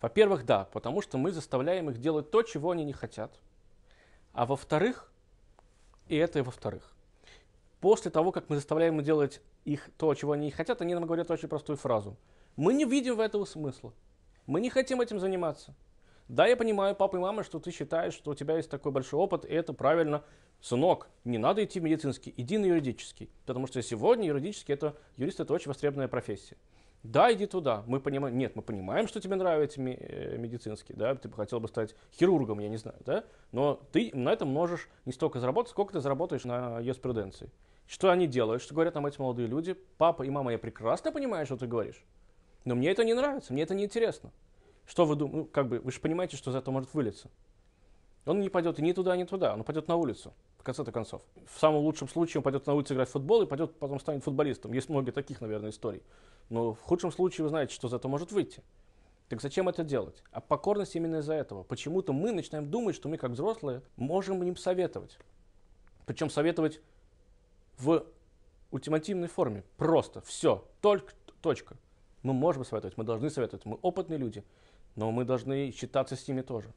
Во-первых, 0.00 0.46
да, 0.46 0.68
потому 0.72 1.00
что 1.00 1.18
мы 1.18 1.32
заставляем 1.32 1.90
их 1.90 1.98
делать 1.98 2.30
то, 2.30 2.42
чего 2.42 2.70
они 2.70 2.84
не 2.84 2.92
хотят. 2.92 3.40
А 4.36 4.44
во-вторых, 4.44 5.10
и 6.08 6.16
это 6.16 6.40
и 6.40 6.42
во-вторых, 6.42 6.94
после 7.80 8.10
того, 8.10 8.32
как 8.32 8.50
мы 8.50 8.56
заставляем 8.56 9.02
делать 9.02 9.40
их 9.64 9.88
то, 9.96 10.14
чего 10.14 10.32
они 10.32 10.50
хотят, 10.50 10.82
они 10.82 10.92
нам 10.92 11.06
говорят 11.06 11.30
очень 11.30 11.48
простую 11.48 11.78
фразу. 11.78 12.18
Мы 12.54 12.74
не 12.74 12.84
видим 12.84 13.16
в 13.16 13.20
этого 13.20 13.46
смысла. 13.46 13.94
Мы 14.44 14.60
не 14.60 14.68
хотим 14.68 15.00
этим 15.00 15.20
заниматься. 15.20 15.74
Да, 16.28 16.46
я 16.46 16.54
понимаю, 16.54 16.94
папа 16.94 17.16
и 17.16 17.18
мама, 17.18 17.44
что 17.44 17.58
ты 17.60 17.70
считаешь, 17.70 18.12
что 18.12 18.32
у 18.32 18.34
тебя 18.34 18.58
есть 18.58 18.68
такой 18.68 18.92
большой 18.92 19.18
опыт, 19.18 19.46
и 19.46 19.54
это 19.54 19.72
правильно. 19.72 20.22
Сынок, 20.60 21.08
не 21.24 21.38
надо 21.38 21.64
идти 21.64 21.80
в 21.80 21.84
медицинский, 21.84 22.34
иди 22.36 22.58
на 22.58 22.66
юридический. 22.66 23.30
Потому 23.46 23.66
что 23.66 23.80
сегодня 23.80 24.26
юридический, 24.26 24.74
это, 24.74 24.98
юрист 25.16 25.40
это 25.40 25.54
очень 25.54 25.68
востребованная 25.68 26.08
профессия. 26.08 26.58
Да, 27.02 27.32
иди 27.32 27.46
туда. 27.46 27.84
Мы 27.86 28.00
понимаем, 28.00 28.36
нет, 28.36 28.56
мы 28.56 28.62
понимаем, 28.62 29.06
что 29.06 29.20
тебе 29.20 29.36
нравится 29.36 29.80
э, 29.80 30.36
медицинский, 30.38 30.94
да, 30.94 31.14
ты 31.14 31.28
бы 31.28 31.36
хотел 31.36 31.60
бы 31.60 31.68
стать 31.68 31.94
хирургом, 32.12 32.58
я 32.58 32.68
не 32.68 32.78
знаю, 32.78 32.98
да, 33.04 33.24
но 33.52 33.80
ты 33.92 34.10
на 34.12 34.32
этом 34.32 34.48
можешь 34.48 34.88
не 35.04 35.12
столько 35.12 35.38
заработать, 35.38 35.70
сколько 35.70 35.92
ты 35.92 36.00
заработаешь 36.00 36.44
на 36.44 36.80
юриспруденции. 36.80 37.50
Что 37.86 38.10
они 38.10 38.26
делают, 38.26 38.62
что 38.62 38.74
говорят 38.74 38.94
нам 38.96 39.06
эти 39.06 39.20
молодые 39.20 39.46
люди? 39.46 39.76
Папа 39.98 40.24
и 40.24 40.30
мама, 40.30 40.52
я 40.52 40.58
прекрасно 40.58 41.12
понимаю, 41.12 41.46
что 41.46 41.56
ты 41.56 41.68
говоришь. 41.68 42.04
Но 42.64 42.74
мне 42.74 42.90
это 42.90 43.04
не 43.04 43.14
нравится, 43.14 43.52
мне 43.52 43.62
это 43.62 43.74
не 43.74 43.84
интересно. 43.84 44.32
Что 44.86 45.04
вы 45.04 45.14
думаете? 45.14 45.38
Ну, 45.38 45.44
как 45.46 45.68
бы, 45.68 45.78
вы 45.78 45.92
же 45.92 46.00
понимаете, 46.00 46.36
что 46.36 46.50
за 46.50 46.58
это 46.58 46.70
может 46.70 46.92
вылиться. 46.94 47.30
Он 48.26 48.40
не 48.40 48.48
пойдет 48.48 48.78
ни 48.78 48.92
туда, 48.92 49.16
ни 49.16 49.24
туда, 49.24 49.54
он 49.54 49.62
пойдет 49.62 49.88
на 49.88 49.96
улицу, 49.96 50.34
в 50.58 50.64
конце-то 50.64 50.92
концов. 50.92 51.22
В 51.46 51.58
самом 51.58 51.82
лучшем 51.82 52.08
случае 52.08 52.40
он 52.40 52.42
пойдет 52.42 52.66
на 52.66 52.74
улицу 52.74 52.94
играть 52.94 53.08
в 53.08 53.12
футбол 53.12 53.42
и 53.42 53.46
пойдет, 53.46 53.78
потом 53.78 54.00
станет 54.00 54.24
футболистом. 54.24 54.72
Есть 54.72 54.88
много 54.88 55.12
таких, 55.12 55.40
наверное, 55.40 55.70
историй. 55.70 56.02
Но 56.50 56.74
в 56.74 56.80
худшем 56.80 57.12
случае 57.12 57.44
вы 57.44 57.50
знаете, 57.50 57.72
что 57.72 57.88
за 57.88 57.96
это 57.96 58.08
может 58.08 58.32
выйти. 58.32 58.62
Так 59.28 59.40
зачем 59.40 59.68
это 59.68 59.84
делать? 59.84 60.22
А 60.32 60.40
покорность 60.40 60.96
именно 60.96 61.16
из-за 61.16 61.34
этого. 61.34 61.62
Почему-то 61.62 62.12
мы 62.12 62.32
начинаем 62.32 62.70
думать, 62.70 62.96
что 62.96 63.08
мы, 63.08 63.16
как 63.16 63.30
взрослые, 63.32 63.82
можем 63.96 64.42
им 64.42 64.56
советовать. 64.56 65.18
Причем 66.04 66.28
советовать 66.28 66.80
в 67.78 68.04
ультимативной 68.70 69.28
форме. 69.28 69.64
Просто. 69.76 70.20
Все. 70.22 70.64
Только. 70.80 71.12
Точка. 71.42 71.76
Мы 72.22 72.32
можем 72.32 72.64
советовать, 72.64 72.96
мы 72.96 73.04
должны 73.04 73.30
советовать, 73.30 73.64
мы 73.66 73.78
опытные 73.82 74.18
люди, 74.18 74.42
но 74.96 75.12
мы 75.12 75.24
должны 75.24 75.70
считаться 75.70 76.16
с 76.16 76.26
ними 76.26 76.40
тоже. 76.40 76.72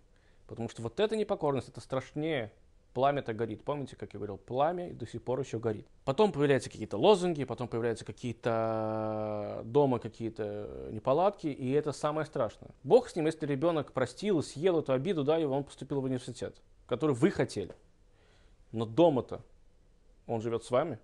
Потому 0.50 0.68
что 0.68 0.82
вот 0.82 1.00
эта 1.00 1.16
непокорность, 1.16 1.70
это 1.70 1.80
страшнее. 1.80 2.52
Пламя-то 2.96 3.36
горит. 3.36 3.64
Помните, 3.64 3.96
как 3.96 4.14
я 4.14 4.18
говорил, 4.18 4.38
пламя 4.38 4.92
до 4.92 5.06
сих 5.06 5.22
пор 5.22 5.40
еще 5.40 5.60
горит. 5.60 5.88
Потом 6.06 6.32
появляются 6.32 6.72
какие-то 6.72 6.98
лозунги, 6.98 7.44
потом 7.44 7.68
появляются 7.68 8.04
какие-то 8.04 9.62
дома, 9.64 10.00
какие-то 10.00 10.90
неполадки, 10.92 11.46
и 11.46 11.70
это 11.72 11.92
самое 11.92 12.26
страшное. 12.26 12.72
Бог 12.84 13.08
с 13.08 13.16
ним, 13.16 13.28
если 13.28 13.46
ребенок 13.46 13.92
простил, 13.94 14.42
съел 14.42 14.80
эту 14.80 14.94
обиду, 14.94 15.24
да, 15.24 15.40
и 15.40 15.44
он 15.44 15.64
поступил 15.64 16.02
в 16.02 16.06
университет, 16.06 16.56
который 16.88 17.16
вы 17.16 17.30
хотели. 17.30 17.76
Но 18.72 18.88
дома-то 18.88 19.44
он 20.26 20.42
живет 20.42 20.64
с 20.64 20.72
вами, 20.72 20.98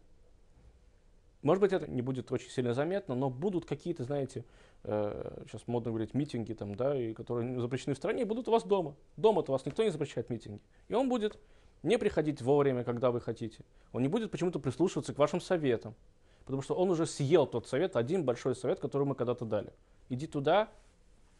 может 1.45 1.61
быть, 1.61 1.73
это 1.73 1.85
не 1.85 2.01
будет 2.01 2.31
очень 2.31 2.49
сильно 2.49 2.73
заметно, 2.73 3.13
но 3.13 3.29
будут 3.29 3.65
какие-то, 3.65 4.03
знаете, 4.03 4.43
э, 4.83 5.43
сейчас 5.45 5.67
модно 5.67 5.91
говорить, 5.91 6.15
митинги, 6.15 6.53
там, 6.53 6.73
да, 6.73 6.99
и 6.99 7.13
которые 7.13 7.59
запрещены 7.59 7.93
в 7.93 7.97
стране, 7.97 8.25
будут 8.25 8.47
у 8.47 8.51
вас 8.51 8.63
дома. 8.63 8.95
Дома-то 9.15 9.51
вас 9.51 9.63
никто 9.63 9.83
не 9.83 9.91
запрещает 9.91 10.31
митинги. 10.31 10.59
И 10.87 10.95
он 10.95 11.07
будет 11.07 11.37
не 11.83 11.99
приходить 11.99 12.41
вовремя, 12.41 12.83
когда 12.83 13.11
вы 13.11 13.21
хотите. 13.21 13.63
Он 13.93 14.01
не 14.01 14.07
будет 14.07 14.31
почему-то 14.31 14.57
прислушиваться 14.57 15.13
к 15.13 15.19
вашим 15.19 15.39
советам. 15.39 15.93
Потому 16.45 16.63
что 16.63 16.73
он 16.73 16.89
уже 16.89 17.05
съел 17.05 17.45
тот 17.45 17.67
совет, 17.67 17.95
один 17.95 18.23
большой 18.23 18.55
совет, 18.55 18.79
который 18.79 19.05
мы 19.05 19.13
когда-то 19.13 19.45
дали. 19.45 19.71
Иди 20.09 20.25
туда, 20.25 20.69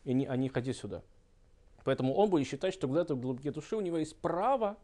и 0.04 0.14
не, 0.14 0.28
а 0.28 0.38
не 0.38 0.50
ходи 0.50 0.74
сюда. 0.74 1.02
Поэтому 1.84 2.14
он 2.14 2.30
будет 2.30 2.46
считать, 2.46 2.76
что 2.76 2.88
где-то 2.88 3.16
в 3.16 3.22
глубине 3.22 3.52
души 3.52 3.76
у 3.76 3.82
него 3.82 3.98
есть 3.98 4.16
право 4.16 4.78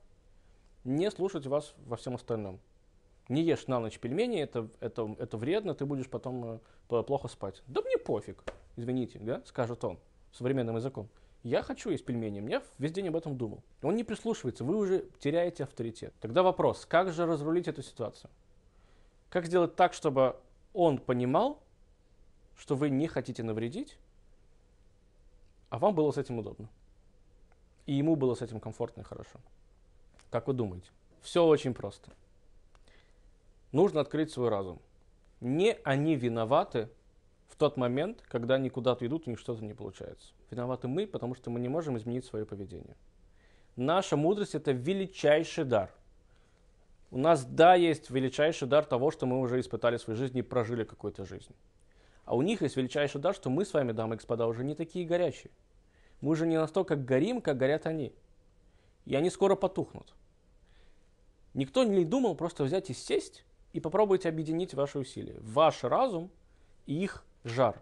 не 0.84 1.12
слушать 1.12 1.46
вас 1.46 1.76
во 1.86 1.96
всем 1.96 2.16
остальном 2.16 2.60
не 3.32 3.42
ешь 3.44 3.68
на 3.68 3.80
ночь 3.80 3.98
пельмени, 3.98 4.42
это, 4.42 4.70
это, 4.80 5.16
это 5.18 5.38
вредно, 5.38 5.74
ты 5.74 5.86
будешь 5.86 6.10
потом 6.10 6.62
э, 6.90 7.04
плохо 7.04 7.28
спать. 7.28 7.64
Да 7.68 7.82
мне 7.82 7.98
пофиг, 7.98 8.44
извините, 8.76 9.20
да, 9.20 9.42
скажет 9.46 9.84
он 9.84 9.98
современным 10.32 10.76
языком. 10.76 11.10
Я 11.44 11.64
хочу 11.64 11.90
есть 11.90 12.06
пельмени, 12.06 12.48
я 12.50 12.62
весь 12.78 12.92
день 12.92 13.08
об 13.08 13.16
этом 13.16 13.38
думал. 13.38 13.64
Он 13.82 13.96
не 13.96 14.04
прислушивается, 14.04 14.64
вы 14.64 14.76
уже 14.76 15.06
теряете 15.20 15.64
авторитет. 15.64 16.14
Тогда 16.20 16.44
вопрос, 16.44 16.86
как 16.86 17.12
же 17.12 17.26
разрулить 17.26 17.68
эту 17.68 17.82
ситуацию? 17.82 18.30
Как 19.30 19.46
сделать 19.46 19.76
так, 19.76 19.94
чтобы 19.94 20.36
он 20.74 21.00
понимал, 21.00 21.64
что 22.58 22.76
вы 22.76 22.90
не 22.90 23.08
хотите 23.08 23.44
навредить, 23.44 23.98
а 25.70 25.80
вам 25.80 25.96
было 25.96 26.12
с 26.12 26.18
этим 26.18 26.38
удобно. 26.38 26.70
И 27.88 27.94
ему 27.94 28.16
было 28.16 28.36
с 28.36 28.42
этим 28.42 28.60
комфортно 28.60 29.02
и 29.02 29.04
хорошо. 29.06 29.40
Как 30.30 30.48
вы 30.48 30.54
думаете? 30.54 30.92
Все 31.22 31.44
очень 31.44 31.74
просто 31.74 32.12
нужно 33.72 34.02
открыть 34.02 34.32
свой 34.32 34.50
разум. 34.50 34.82
Не 35.40 35.78
они 35.84 36.16
виноваты 36.16 36.90
в 37.48 37.56
тот 37.56 37.78
момент, 37.78 38.22
когда 38.28 38.56
они 38.56 38.70
куда-то 38.70 39.06
идут, 39.06 39.28
у 39.28 39.30
них 39.30 39.40
что-то 39.40 39.64
не 39.64 39.74
получается. 39.74 40.34
Виноваты 40.50 40.88
мы, 40.88 41.08
потому 41.08 41.36
что 41.36 41.50
мы 41.50 41.60
не 41.60 41.68
можем 41.68 41.98
изменить 41.98 42.26
свое 42.26 42.46
поведение. 42.46 42.96
Наша 43.76 44.18
мудрость– 44.18 44.56
это 44.56 44.72
величайший 44.72 45.64
дар. 45.64 45.92
У 47.10 47.18
нас, 47.18 47.44
да, 47.44 47.76
есть 47.76 48.10
величайший 48.10 48.68
дар 48.68 48.86
того, 48.86 49.12
что 49.12 49.26
мы 49.26 49.40
уже 49.40 49.60
испытали 49.60 49.98
в 49.98 50.02
своей 50.02 50.18
жизни 50.18 50.40
и 50.40 50.44
прожили 50.44 50.84
какую-то 50.84 51.26
жизнь. 51.26 51.54
А 52.24 52.36
у 52.36 52.42
них 52.42 52.62
есть 52.62 52.78
величайший 52.78 53.20
дар, 53.20 53.34
что 53.34 53.50
мы 53.50 53.66
с 53.66 53.74
вами, 53.74 53.92
дамы 53.92 54.16
и 54.16 54.18
господа, 54.18 54.48
уже 54.48 54.64
не 54.64 54.76
такие 54.76 55.06
горячие. 55.06 55.52
Мы 56.22 56.32
уже 56.32 56.46
не 56.46 56.58
настолько 56.58 56.96
горим, 56.96 57.42
как 57.42 57.58
горят 57.58 57.86
они. 57.86 58.14
И 59.06 59.16
они 59.16 59.30
скоро 59.30 59.56
потухнут. 59.56 60.14
Никто 61.54 61.84
не 61.84 62.06
думал 62.06 62.36
просто 62.36 62.64
взять 62.64 62.90
и 62.90 62.94
сесть 62.94 63.44
и 63.74 63.80
попробуйте 63.80 64.30
объединить 64.30 64.74
ваши 64.74 65.00
усилия. 65.00 65.38
Ваш 65.42 65.84
разум 65.84 66.30
и 66.86 67.04
их 67.04 67.24
жар. 67.44 67.82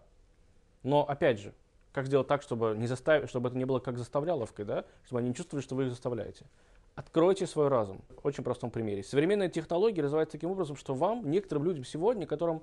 Но 0.82 1.04
опять 1.08 1.38
же, 1.38 1.52
как 1.92 2.06
сделать 2.06 2.28
так, 2.28 2.42
чтобы, 2.42 2.74
не 2.76 2.86
заставить, 2.86 3.28
чтобы 3.28 3.48
это 3.48 3.58
не 3.58 3.64
было 3.64 3.80
как 3.80 3.98
заставляловкой, 3.98 4.64
да? 4.64 4.84
чтобы 5.04 5.20
они 5.20 5.30
не 5.30 5.34
чувствовали, 5.34 5.64
что 5.64 5.74
вы 5.74 5.84
их 5.84 5.90
заставляете. 5.90 6.46
Откройте 6.94 7.46
свой 7.46 7.68
разум. 7.68 8.00
Очень 8.22 8.44
простом 8.44 8.70
примере. 8.70 9.02
Современная 9.02 9.48
технология 9.48 10.02
развивается 10.02 10.32
таким 10.32 10.50
образом, 10.50 10.76
что 10.76 10.94
вам, 10.94 11.30
некоторым 11.30 11.64
людям 11.64 11.84
сегодня, 11.84 12.26
которым 12.26 12.62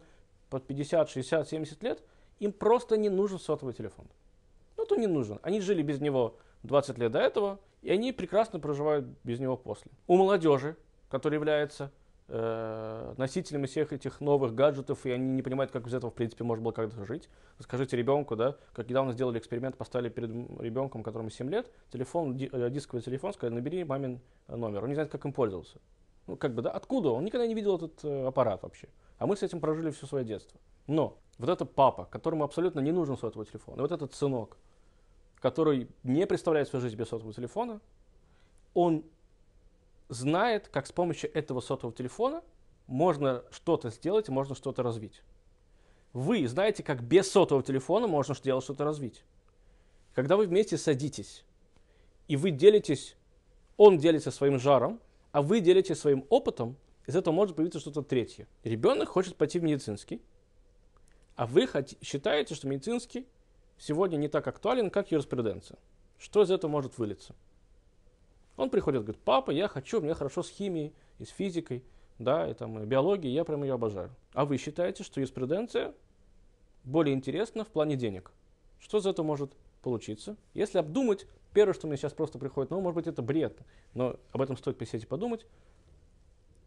под 0.50 0.66
50, 0.66 1.10
60, 1.10 1.48
70 1.48 1.84
лет, 1.84 2.04
им 2.40 2.52
просто 2.52 2.98
не 2.98 3.10
нужен 3.10 3.40
сотовый 3.40 3.74
телефон. 3.74 4.06
Ну, 4.78 4.86
то 4.86 4.96
не 4.96 5.08
нужен. 5.08 5.40
Они 5.42 5.60
жили 5.60 5.82
без 5.82 6.00
него 6.00 6.36
20 6.64 6.98
лет 6.98 7.12
до 7.12 7.20
этого, 7.20 7.60
и 7.82 7.92
они 7.92 8.12
прекрасно 8.12 8.60
проживают 8.60 9.06
без 9.24 9.40
него 9.40 9.58
после. 9.58 9.92
У 10.08 10.16
молодежи, 10.16 10.76
которая 11.10 11.40
является 11.40 11.92
носителями 12.30 13.68
всех 13.68 13.94
этих 13.94 14.20
новых 14.20 14.54
гаджетов, 14.54 15.06
и 15.06 15.12
они 15.12 15.30
не 15.30 15.42
понимают, 15.42 15.72
как 15.72 15.86
без 15.86 15.94
этого, 15.94 16.12
в 16.12 16.14
принципе, 16.14 16.44
можно 16.44 16.62
было 16.62 16.74
когда-то 16.74 17.06
жить. 17.06 17.30
Скажите 17.60 17.96
ребенку, 17.96 18.36
да, 18.36 18.58
как 18.74 18.90
недавно 18.90 19.14
сделали 19.14 19.40
эксперимент, 19.40 19.78
поставили 19.78 20.10
перед 20.10 20.30
ребенком, 20.60 21.04
которому 21.04 21.30
7 21.30 21.50
лет, 21.50 21.72
телефон, 21.90 22.38
э, 22.38 22.70
дисковый 22.70 23.02
телефон, 23.02 23.34
сказали, 23.34 23.56
набери 23.56 23.86
мамин 23.86 24.20
э, 24.48 24.56
номер. 24.58 24.84
Он 24.84 24.90
не 24.90 24.96
знает, 24.96 25.10
как 25.10 25.24
им 25.24 25.32
пользоваться. 25.32 25.80
Ну, 26.28 26.36
как 26.36 26.54
бы, 26.54 26.62
да, 26.62 26.72
откуда? 26.72 27.10
Он 27.12 27.24
никогда 27.24 27.48
не 27.48 27.56
видел 27.56 27.78
этот 27.78 28.04
э, 28.04 28.28
аппарат 28.28 28.62
вообще. 28.62 28.90
А 29.18 29.26
мы 29.26 29.38
с 29.38 29.44
этим 29.44 29.62
прожили 29.62 29.92
все 29.92 30.06
свое 30.06 30.26
детство. 30.26 30.60
Но 30.86 31.18
вот 31.38 31.50
этот 31.50 31.74
папа, 31.74 32.06
которому 32.06 32.44
абсолютно 32.44 32.82
не 32.82 32.92
нужен 32.92 33.18
сотовый 33.18 33.46
телефон, 33.46 33.78
и 33.78 33.82
вот 33.82 33.92
этот 33.92 34.14
сынок, 34.14 34.58
который 35.40 35.88
не 36.04 36.28
представляет 36.28 36.68
свою 36.68 36.82
жизнь 36.82 36.98
без 36.98 37.08
сотового 37.08 37.34
телефона, 37.34 37.80
он 38.74 39.04
знает, 40.10 40.68
как 40.68 40.88
с 40.88 40.92
помощью 40.92 41.36
этого 41.36 41.62
сотового 41.62 41.96
телефона 41.96 42.44
можно 42.88 43.44
что-то 43.52 43.90
сделать, 43.90 44.30
можно 44.30 44.56
что-то 44.56 44.84
развить. 44.84 45.22
Вы 46.14 46.48
знаете, 46.48 46.84
как 46.84 47.04
без 47.04 47.30
сотового 47.30 47.66
телефона 47.66 48.08
можно 48.08 48.34
сделать 48.34 48.64
что-то 48.64 48.86
развить. 48.86 49.24
Когда 50.14 50.38
вы 50.38 50.48
вместе 50.48 50.78
садитесь, 50.78 51.46
и 52.28 52.38
вы 52.38 52.52
делитесь, 52.52 53.16
он 53.76 53.98
делится 53.98 54.32
своим 54.32 54.60
жаром, 54.60 55.00
а 55.32 55.42
вы 55.42 55.60
делитесь 55.60 56.00
своим 56.00 56.26
опытом, 56.30 56.78
из 57.06 57.16
этого 57.16 57.34
может 57.34 57.56
появиться 57.56 57.80
что-то 57.80 58.02
третье. 58.02 58.48
Ребенок 58.64 59.10
хочет 59.10 59.36
пойти 59.36 59.60
в 59.60 59.64
медицинский, 59.64 60.22
а 61.36 61.46
вы 61.46 61.70
считаете, 62.02 62.56
что 62.56 62.68
медицинский 62.68 63.28
сегодня 63.78 64.18
не 64.18 64.28
так 64.28 64.48
актуален, 64.48 64.90
как 64.90 65.12
юриспруденция. 65.12 65.78
Что 66.18 66.42
из 66.42 66.50
этого 66.50 66.72
может 66.72 66.98
вылиться? 66.98 67.36
Он 68.58 68.70
приходит, 68.72 69.04
говорит, 69.04 69.22
папа, 69.24 69.52
я 69.52 69.68
хочу, 69.68 70.02
мне 70.02 70.14
хорошо 70.14 70.44
с 70.44 70.50
химией 70.50 70.94
и 71.20 71.26
с 71.26 71.30
физикой, 71.30 71.84
да, 72.20 72.50
и 72.50 72.54
там, 72.54 72.80
и 72.80 72.86
биологией, 72.86 73.34
я 73.34 73.46
прям 73.46 73.64
ее 73.64 73.76
обожаю. 73.76 74.10
А 74.34 74.46
вы 74.46 74.58
считаете, 74.58 75.04
что 75.04 75.20
юриспруденция 75.20 75.94
более 76.84 77.16
интересна 77.16 77.64
в 77.64 77.68
плане 77.68 77.96
денег? 77.96 78.32
Что 78.80 78.98
из 78.98 79.06
этого 79.06 79.26
может 79.26 79.54
получиться? 79.84 80.36
Если 80.56 80.80
обдумать, 80.80 81.28
первое, 81.54 81.74
что 81.74 81.88
мне 81.88 81.98
сейчас 81.98 82.14
просто 82.14 82.40
приходит, 82.40 82.72
ну, 82.72 82.82
может 82.82 82.96
быть, 82.96 83.08
это 83.08 83.22
бред, 83.22 83.60
но 83.94 84.20
об 84.32 84.42
этом 84.42 84.58
стоит 84.58 84.78
присесть 84.78 85.06
и 85.06 85.08
подумать. 85.08 85.46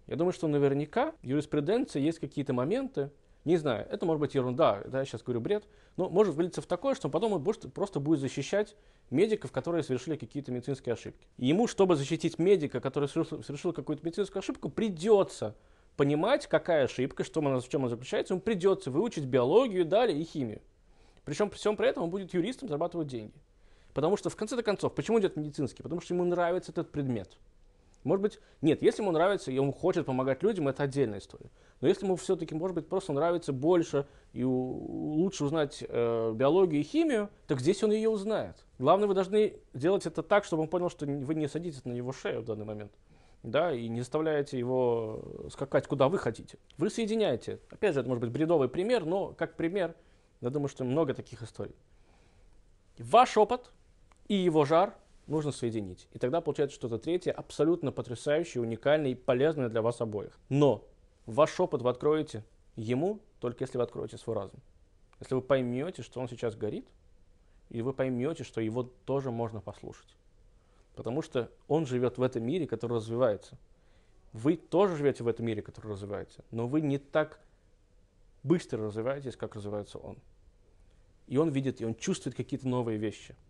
Я 0.06 0.16
думаю, 0.16 0.32
что 0.32 0.46
наверняка 0.46 1.12
в 1.22 1.26
юриспруденции 1.26 2.00
есть 2.00 2.20
какие-то 2.20 2.52
моменты, 2.52 3.10
не 3.44 3.56
знаю, 3.56 3.86
это 3.90 4.04
может 4.04 4.20
быть 4.20 4.34
ерунда, 4.34 4.82
да, 4.86 5.00
я 5.00 5.04
сейчас 5.04 5.22
говорю 5.22 5.40
бред, 5.40 5.64
но 5.96 6.08
может 6.10 6.34
вылиться 6.34 6.60
в 6.60 6.66
такое, 6.66 6.94
что 6.94 7.08
потом 7.08 7.32
он 7.32 7.42
просто 7.42 8.00
будет 8.00 8.20
защищать 8.20 8.76
медиков, 9.10 9.50
которые 9.50 9.82
совершили 9.82 10.16
какие-то 10.16 10.52
медицинские 10.52 10.92
ошибки. 10.92 11.26
И 11.38 11.46
ему, 11.46 11.66
чтобы 11.66 11.96
защитить 11.96 12.38
медика, 12.38 12.80
который 12.80 13.08
совершил, 13.08 13.72
какую-то 13.72 14.04
медицинскую 14.04 14.40
ошибку, 14.40 14.68
придется 14.68 15.56
понимать, 15.96 16.46
какая 16.46 16.84
ошибка, 16.84 17.24
что 17.24 17.40
она, 17.40 17.60
в 17.60 17.68
чем 17.68 17.82
она 17.82 17.90
заключается, 17.90 18.34
ему 18.34 18.42
придется 18.42 18.90
выучить 18.90 19.24
биологию, 19.24 19.84
далее 19.84 20.18
и 20.20 20.24
химию. 20.24 20.60
Причем 21.24 21.48
при 21.48 21.56
всем 21.56 21.76
при 21.76 21.88
этом 21.88 22.04
он 22.04 22.10
будет 22.10 22.34
юристом, 22.34 22.68
зарабатывать 22.68 23.08
деньги. 23.08 23.34
Потому 23.94 24.16
что 24.16 24.30
в 24.30 24.36
конце 24.36 24.60
концов, 24.62 24.94
почему 24.94 25.18
идет 25.18 25.36
медицинский? 25.36 25.82
Потому 25.82 26.00
что 26.00 26.14
ему 26.14 26.24
нравится 26.24 26.72
этот 26.72 26.92
предмет. 26.92 27.36
Может 28.04 28.22
быть, 28.22 28.40
нет, 28.62 28.82
если 28.82 29.02
ему 29.02 29.12
нравится, 29.12 29.50
и 29.50 29.58
он 29.58 29.72
хочет 29.72 30.06
помогать 30.06 30.42
людям, 30.42 30.68
это 30.68 30.84
отдельная 30.84 31.18
история. 31.18 31.50
Но 31.80 31.88
если 31.88 32.04
ему 32.04 32.16
все-таки, 32.16 32.54
может 32.54 32.74
быть, 32.74 32.88
просто 32.88 33.12
нравится 33.12 33.52
больше 33.52 34.06
и 34.32 34.44
лучше 34.44 35.44
узнать 35.44 35.84
э, 35.86 36.32
биологию 36.34 36.80
и 36.80 36.84
химию, 36.84 37.30
так 37.46 37.60
здесь 37.60 37.82
он 37.82 37.92
ее 37.92 38.08
узнает. 38.08 38.64
Главное, 38.78 39.06
вы 39.06 39.14
должны 39.14 39.54
делать 39.74 40.06
это 40.06 40.22
так, 40.22 40.44
чтобы 40.44 40.62
он 40.62 40.68
понял, 40.68 40.88
что 40.90 41.06
вы 41.06 41.34
не 41.34 41.48
садитесь 41.48 41.84
на 41.84 41.92
его 41.92 42.12
шею 42.12 42.42
в 42.42 42.44
данный 42.44 42.64
момент. 42.64 42.92
Да, 43.42 43.72
и 43.72 43.88
не 43.88 44.00
заставляете 44.00 44.58
его 44.58 45.22
скакать, 45.50 45.86
куда 45.86 46.08
вы 46.08 46.18
хотите. 46.18 46.58
Вы 46.76 46.90
соединяете. 46.90 47.58
Опять 47.70 47.94
же, 47.94 48.00
это 48.00 48.08
может 48.08 48.22
быть 48.22 48.30
бредовый 48.30 48.68
пример, 48.68 49.06
но 49.06 49.32
как 49.32 49.56
пример, 49.56 49.94
я 50.42 50.50
думаю, 50.50 50.68
что 50.68 50.84
много 50.84 51.14
таких 51.14 51.42
историй. 51.42 51.74
Ваш 52.98 53.38
опыт 53.38 53.72
и 54.28 54.34
его 54.34 54.66
жар 54.66 54.94
нужно 55.30 55.52
соединить. 55.52 56.08
И 56.12 56.18
тогда 56.18 56.40
получается 56.40 56.74
что-то 56.74 56.98
третье, 56.98 57.32
абсолютно 57.32 57.92
потрясающее, 57.92 58.60
уникальное 58.60 59.12
и 59.12 59.14
полезное 59.14 59.68
для 59.68 59.80
вас 59.80 60.00
обоих. 60.00 60.38
Но 60.48 60.86
ваш 61.26 61.58
опыт 61.60 61.82
вы 61.82 61.90
откроете 61.90 62.44
ему, 62.76 63.20
только 63.38 63.64
если 63.64 63.78
вы 63.78 63.84
откроете 63.84 64.18
свой 64.18 64.36
разум. 64.36 64.60
Если 65.20 65.34
вы 65.34 65.42
поймете, 65.42 66.02
что 66.02 66.20
он 66.20 66.28
сейчас 66.28 66.56
горит, 66.56 66.88
и 67.68 67.82
вы 67.82 67.92
поймете, 67.92 68.44
что 68.44 68.60
его 68.60 68.82
тоже 68.82 69.30
можно 69.30 69.60
послушать. 69.60 70.16
Потому 70.96 71.22
что 71.22 71.50
он 71.68 71.86
живет 71.86 72.18
в 72.18 72.22
этом 72.22 72.42
мире, 72.44 72.66
который 72.66 72.96
развивается. 72.96 73.56
Вы 74.32 74.56
тоже 74.56 74.96
живете 74.96 75.24
в 75.24 75.28
этом 75.28 75.46
мире, 75.46 75.62
который 75.62 75.92
развивается, 75.92 76.44
но 76.50 76.66
вы 76.66 76.80
не 76.80 76.98
так 76.98 77.40
быстро 78.42 78.84
развиваетесь, 78.86 79.36
как 79.36 79.54
развивается 79.54 79.98
он. 79.98 80.18
И 81.26 81.36
он 81.36 81.50
видит, 81.50 81.80
и 81.80 81.84
он 81.84 81.94
чувствует 81.94 82.36
какие-то 82.36 82.68
новые 82.68 82.98
вещи– 82.98 83.36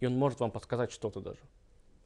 и 0.00 0.06
он 0.06 0.16
может 0.16 0.40
вам 0.40 0.50
подсказать 0.50 0.90
что-то 0.90 1.20
даже. 1.20 1.40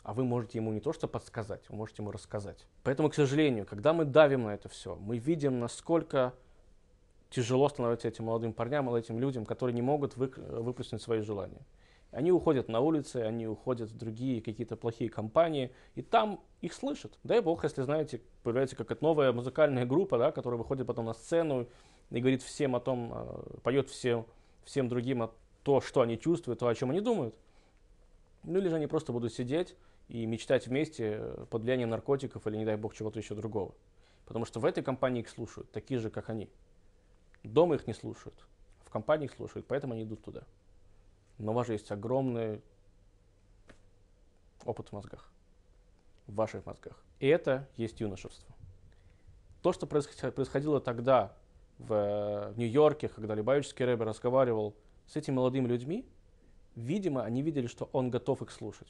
А 0.02 0.12
вы 0.12 0.24
можете 0.24 0.58
ему 0.58 0.72
не 0.72 0.80
то 0.80 0.92
что 0.92 1.08
подсказать, 1.08 1.62
вы 1.70 1.76
можете 1.76 2.02
ему 2.02 2.10
рассказать. 2.10 2.66
Поэтому, 2.82 3.08
к 3.08 3.14
сожалению, 3.14 3.64
когда 3.64 3.94
мы 3.94 4.04
давим 4.04 4.44
на 4.44 4.54
это 4.54 4.68
все, 4.68 4.96
мы 4.96 5.16
видим, 5.16 5.60
насколько 5.60 6.34
тяжело 7.30 7.68
становится 7.68 8.08
этим 8.08 8.24
молодым 8.24 8.52
парням, 8.52 8.92
этим 8.94 9.18
людям, 9.18 9.46
которые 9.46 9.74
не 9.74 9.82
могут 9.82 10.16
вы, 10.16 10.26
выплеснуть 10.36 11.02
свои 11.02 11.20
желания. 11.20 11.62
Они 12.10 12.30
уходят 12.30 12.68
на 12.68 12.80
улицы, 12.80 13.16
они 13.16 13.48
уходят 13.48 13.90
в 13.90 13.96
другие 13.96 14.40
какие-то 14.40 14.76
плохие 14.76 15.10
компании, 15.10 15.72
и 15.96 16.02
там 16.02 16.40
их 16.60 16.72
слышат. 16.72 17.18
Дай 17.24 17.40
бог, 17.40 17.64
если 17.64 17.82
знаете, 17.82 18.20
появляется 18.44 18.76
какая-то 18.76 19.02
новая 19.02 19.32
музыкальная 19.32 19.84
группа, 19.84 20.16
да, 20.16 20.30
которая 20.30 20.58
выходит 20.58 20.86
потом 20.86 21.06
на 21.06 21.14
сцену 21.14 21.66
и 22.10 22.20
говорит 22.20 22.42
всем 22.42 22.76
о 22.76 22.80
том, 22.80 23.12
э, 23.12 23.58
поет 23.64 23.88
всем, 23.88 24.26
всем 24.64 24.88
другим 24.88 25.22
о 25.22 25.32
то, 25.64 25.80
что 25.80 26.02
они 26.02 26.16
чувствуют, 26.16 26.60
то, 26.60 26.68
о 26.68 26.74
чем 26.74 26.90
они 26.90 27.00
думают. 27.00 27.34
Ну 28.44 28.58
или 28.58 28.68
же 28.68 28.76
они 28.76 28.86
просто 28.86 29.12
будут 29.12 29.32
сидеть 29.32 29.74
и 30.08 30.26
мечтать 30.26 30.66
вместе 30.66 31.18
э, 31.20 31.46
под 31.50 31.62
влиянием 31.62 31.90
наркотиков 31.90 32.46
или, 32.46 32.56
не 32.56 32.64
дай 32.64 32.76
бог, 32.76 32.94
чего-то 32.94 33.18
еще 33.18 33.34
другого. 33.34 33.74
Потому 34.26 34.44
что 34.44 34.60
в 34.60 34.64
этой 34.64 34.82
компании 34.82 35.20
их 35.20 35.28
слушают, 35.28 35.70
такие 35.70 35.98
же, 35.98 36.10
как 36.10 36.30
они. 36.30 36.50
Дома 37.42 37.74
их 37.74 37.86
не 37.86 37.94
слушают, 37.94 38.46
в 38.84 38.90
компании 38.90 39.26
их 39.26 39.32
слушают, 39.32 39.66
поэтому 39.66 39.94
они 39.94 40.04
идут 40.04 40.22
туда. 40.22 40.44
Но 41.38 41.52
у 41.52 41.54
вас 41.54 41.66
же 41.66 41.72
есть 41.72 41.90
огромный 41.90 42.62
опыт 44.64 44.88
в 44.88 44.92
мозгах, 44.92 45.30
в 46.26 46.34
ваших 46.34 46.64
мозгах. 46.64 47.02
И 47.20 47.26
это 47.26 47.68
есть 47.76 48.00
юношество. 48.00 48.54
То, 49.62 49.72
что 49.72 49.86
происходило 49.86 50.80
тогда 50.80 51.34
в, 51.78 51.92
э, 51.92 52.52
в 52.52 52.58
Нью-Йорке, 52.58 53.08
когда 53.08 53.34
Любавический 53.34 53.84
Рэбе 53.84 54.04
разговаривал 54.04 54.74
с 55.06 55.16
этими 55.16 55.34
молодыми 55.34 55.66
людьми, 55.66 56.06
Видимо, 56.76 57.22
они 57.22 57.42
видели, 57.42 57.66
что 57.66 57.88
он 57.92 58.10
готов 58.10 58.42
их 58.42 58.50
слушать. 58.50 58.88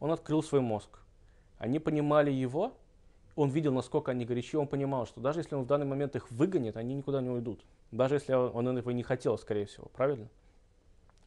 Он 0.00 0.10
открыл 0.10 0.42
свой 0.42 0.60
мозг. 0.60 0.98
Они 1.58 1.78
понимали 1.78 2.30
его, 2.30 2.72
он 3.34 3.50
видел, 3.50 3.72
насколько 3.72 4.10
они 4.10 4.24
горячи, 4.24 4.56
он 4.56 4.66
понимал, 4.66 5.06
что 5.06 5.20
даже 5.20 5.40
если 5.40 5.54
он 5.54 5.62
в 5.62 5.66
данный 5.66 5.86
момент 5.86 6.16
их 6.16 6.30
выгонит, 6.30 6.76
они 6.76 6.94
никуда 6.94 7.20
не 7.22 7.30
уйдут. 7.30 7.64
Даже 7.90 8.16
если 8.16 8.34
он 8.34 8.68
этого 8.76 8.90
не 8.90 9.02
хотел, 9.02 9.38
скорее 9.38 9.66
всего, 9.66 9.86
правильно? 9.94 10.28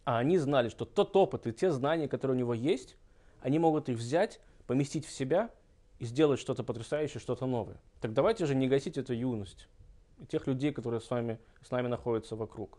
А 0.03 0.19
они 0.19 0.37
знали, 0.37 0.69
что 0.69 0.85
тот 0.85 1.15
опыт 1.15 1.47
и 1.47 1.53
те 1.53 1.71
знания, 1.71 2.07
которые 2.07 2.35
у 2.35 2.39
него 2.39 2.53
есть, 2.53 2.95
они 3.41 3.57
могут 3.57 3.89
их 3.89 3.97
взять, 3.97 4.39
поместить 4.67 5.05
в 5.05 5.11
себя 5.11 5.49
и 5.99 6.05
сделать 6.05 6.39
что-то 6.39 6.63
потрясающее, 6.63 7.19
что-то 7.19 7.45
новое. 7.47 7.77
Так 8.01 8.13
давайте 8.13 8.45
же 8.45 8.53
не 8.53 8.67
гасить 8.67 8.97
эту 8.97 9.13
юность 9.13 9.67
тех 10.29 10.47
людей, 10.47 10.71
которые 10.71 11.01
с, 11.01 11.09
вами, 11.09 11.39
с 11.61 11.71
нами 11.71 11.87
находятся 11.87 12.35
вокруг. 12.35 12.77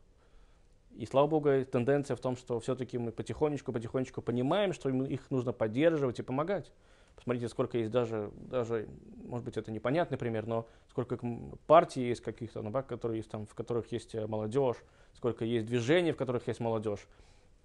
И 0.96 1.04
слава 1.04 1.26
богу, 1.26 1.50
тенденция 1.70 2.16
в 2.16 2.20
том, 2.20 2.36
что 2.36 2.58
все-таки 2.60 2.96
мы 2.96 3.12
потихонечку-потихонечку 3.12 4.22
понимаем, 4.22 4.72
что 4.72 4.88
их 4.88 5.30
нужно 5.30 5.52
поддерживать 5.52 6.18
и 6.18 6.22
помогать. 6.22 6.72
Посмотрите, 7.16 7.48
сколько 7.48 7.76
есть 7.78 7.90
даже, 7.90 8.30
даже, 8.34 8.88
может 9.24 9.44
быть, 9.44 9.56
это 9.56 9.70
непонятный 9.70 10.16
пример, 10.18 10.46
но 10.46 10.66
сколько 10.90 11.18
партий 11.66 12.06
есть 12.06 12.22
каких-то, 12.22 12.62
ну, 12.62 12.70
которые 12.70 13.18
есть, 13.18 13.30
там, 13.30 13.46
в 13.46 13.54
которых 13.54 13.90
есть 13.92 14.14
э, 14.14 14.26
молодежь, 14.26 14.76
сколько 15.14 15.44
есть 15.44 15.66
движений, 15.66 16.12
в 16.12 16.16
которых 16.16 16.46
есть 16.48 16.60
молодежь. 16.60 17.06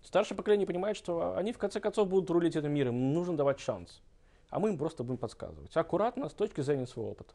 Старшее 0.03 0.37
поколение 0.37 0.65
понимает, 0.65 0.97
что 0.97 1.35
они 1.35 1.53
в 1.53 1.57
конце 1.57 1.79
концов 1.79 2.07
будут 2.07 2.29
рулить 2.29 2.55
этим 2.55 2.73
миром, 2.73 2.95
им 2.95 3.13
нужно 3.13 3.37
давать 3.37 3.59
шанс. 3.59 4.01
А 4.49 4.59
мы 4.59 4.69
им 4.69 4.77
просто 4.77 5.03
будем 5.03 5.17
подсказывать. 5.17 5.75
Аккуратно, 5.75 6.27
с 6.27 6.33
точки 6.33 6.61
зрения 6.61 6.87
своего 6.87 7.11
опыта. 7.11 7.33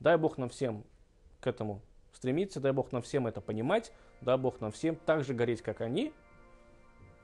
Дай 0.00 0.16
Бог 0.16 0.38
нам 0.38 0.48
всем 0.48 0.84
к 1.40 1.46
этому 1.46 1.80
стремиться, 2.24 2.58
дай 2.58 2.72
Бог 2.72 2.90
нам 2.90 3.02
всем 3.02 3.26
это 3.26 3.42
понимать, 3.42 3.92
дай 4.22 4.38
Бог 4.38 4.58
нам 4.62 4.72
всем 4.72 4.96
так 4.96 5.24
же 5.24 5.34
гореть, 5.34 5.60
как 5.60 5.82
они, 5.82 6.14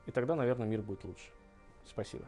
и 0.05 0.11
тогда, 0.11 0.35
наверное, 0.35 0.69
мир 0.69 0.83
будет 0.83 1.05
лучше. 1.05 1.31
Спасибо. 1.87 2.27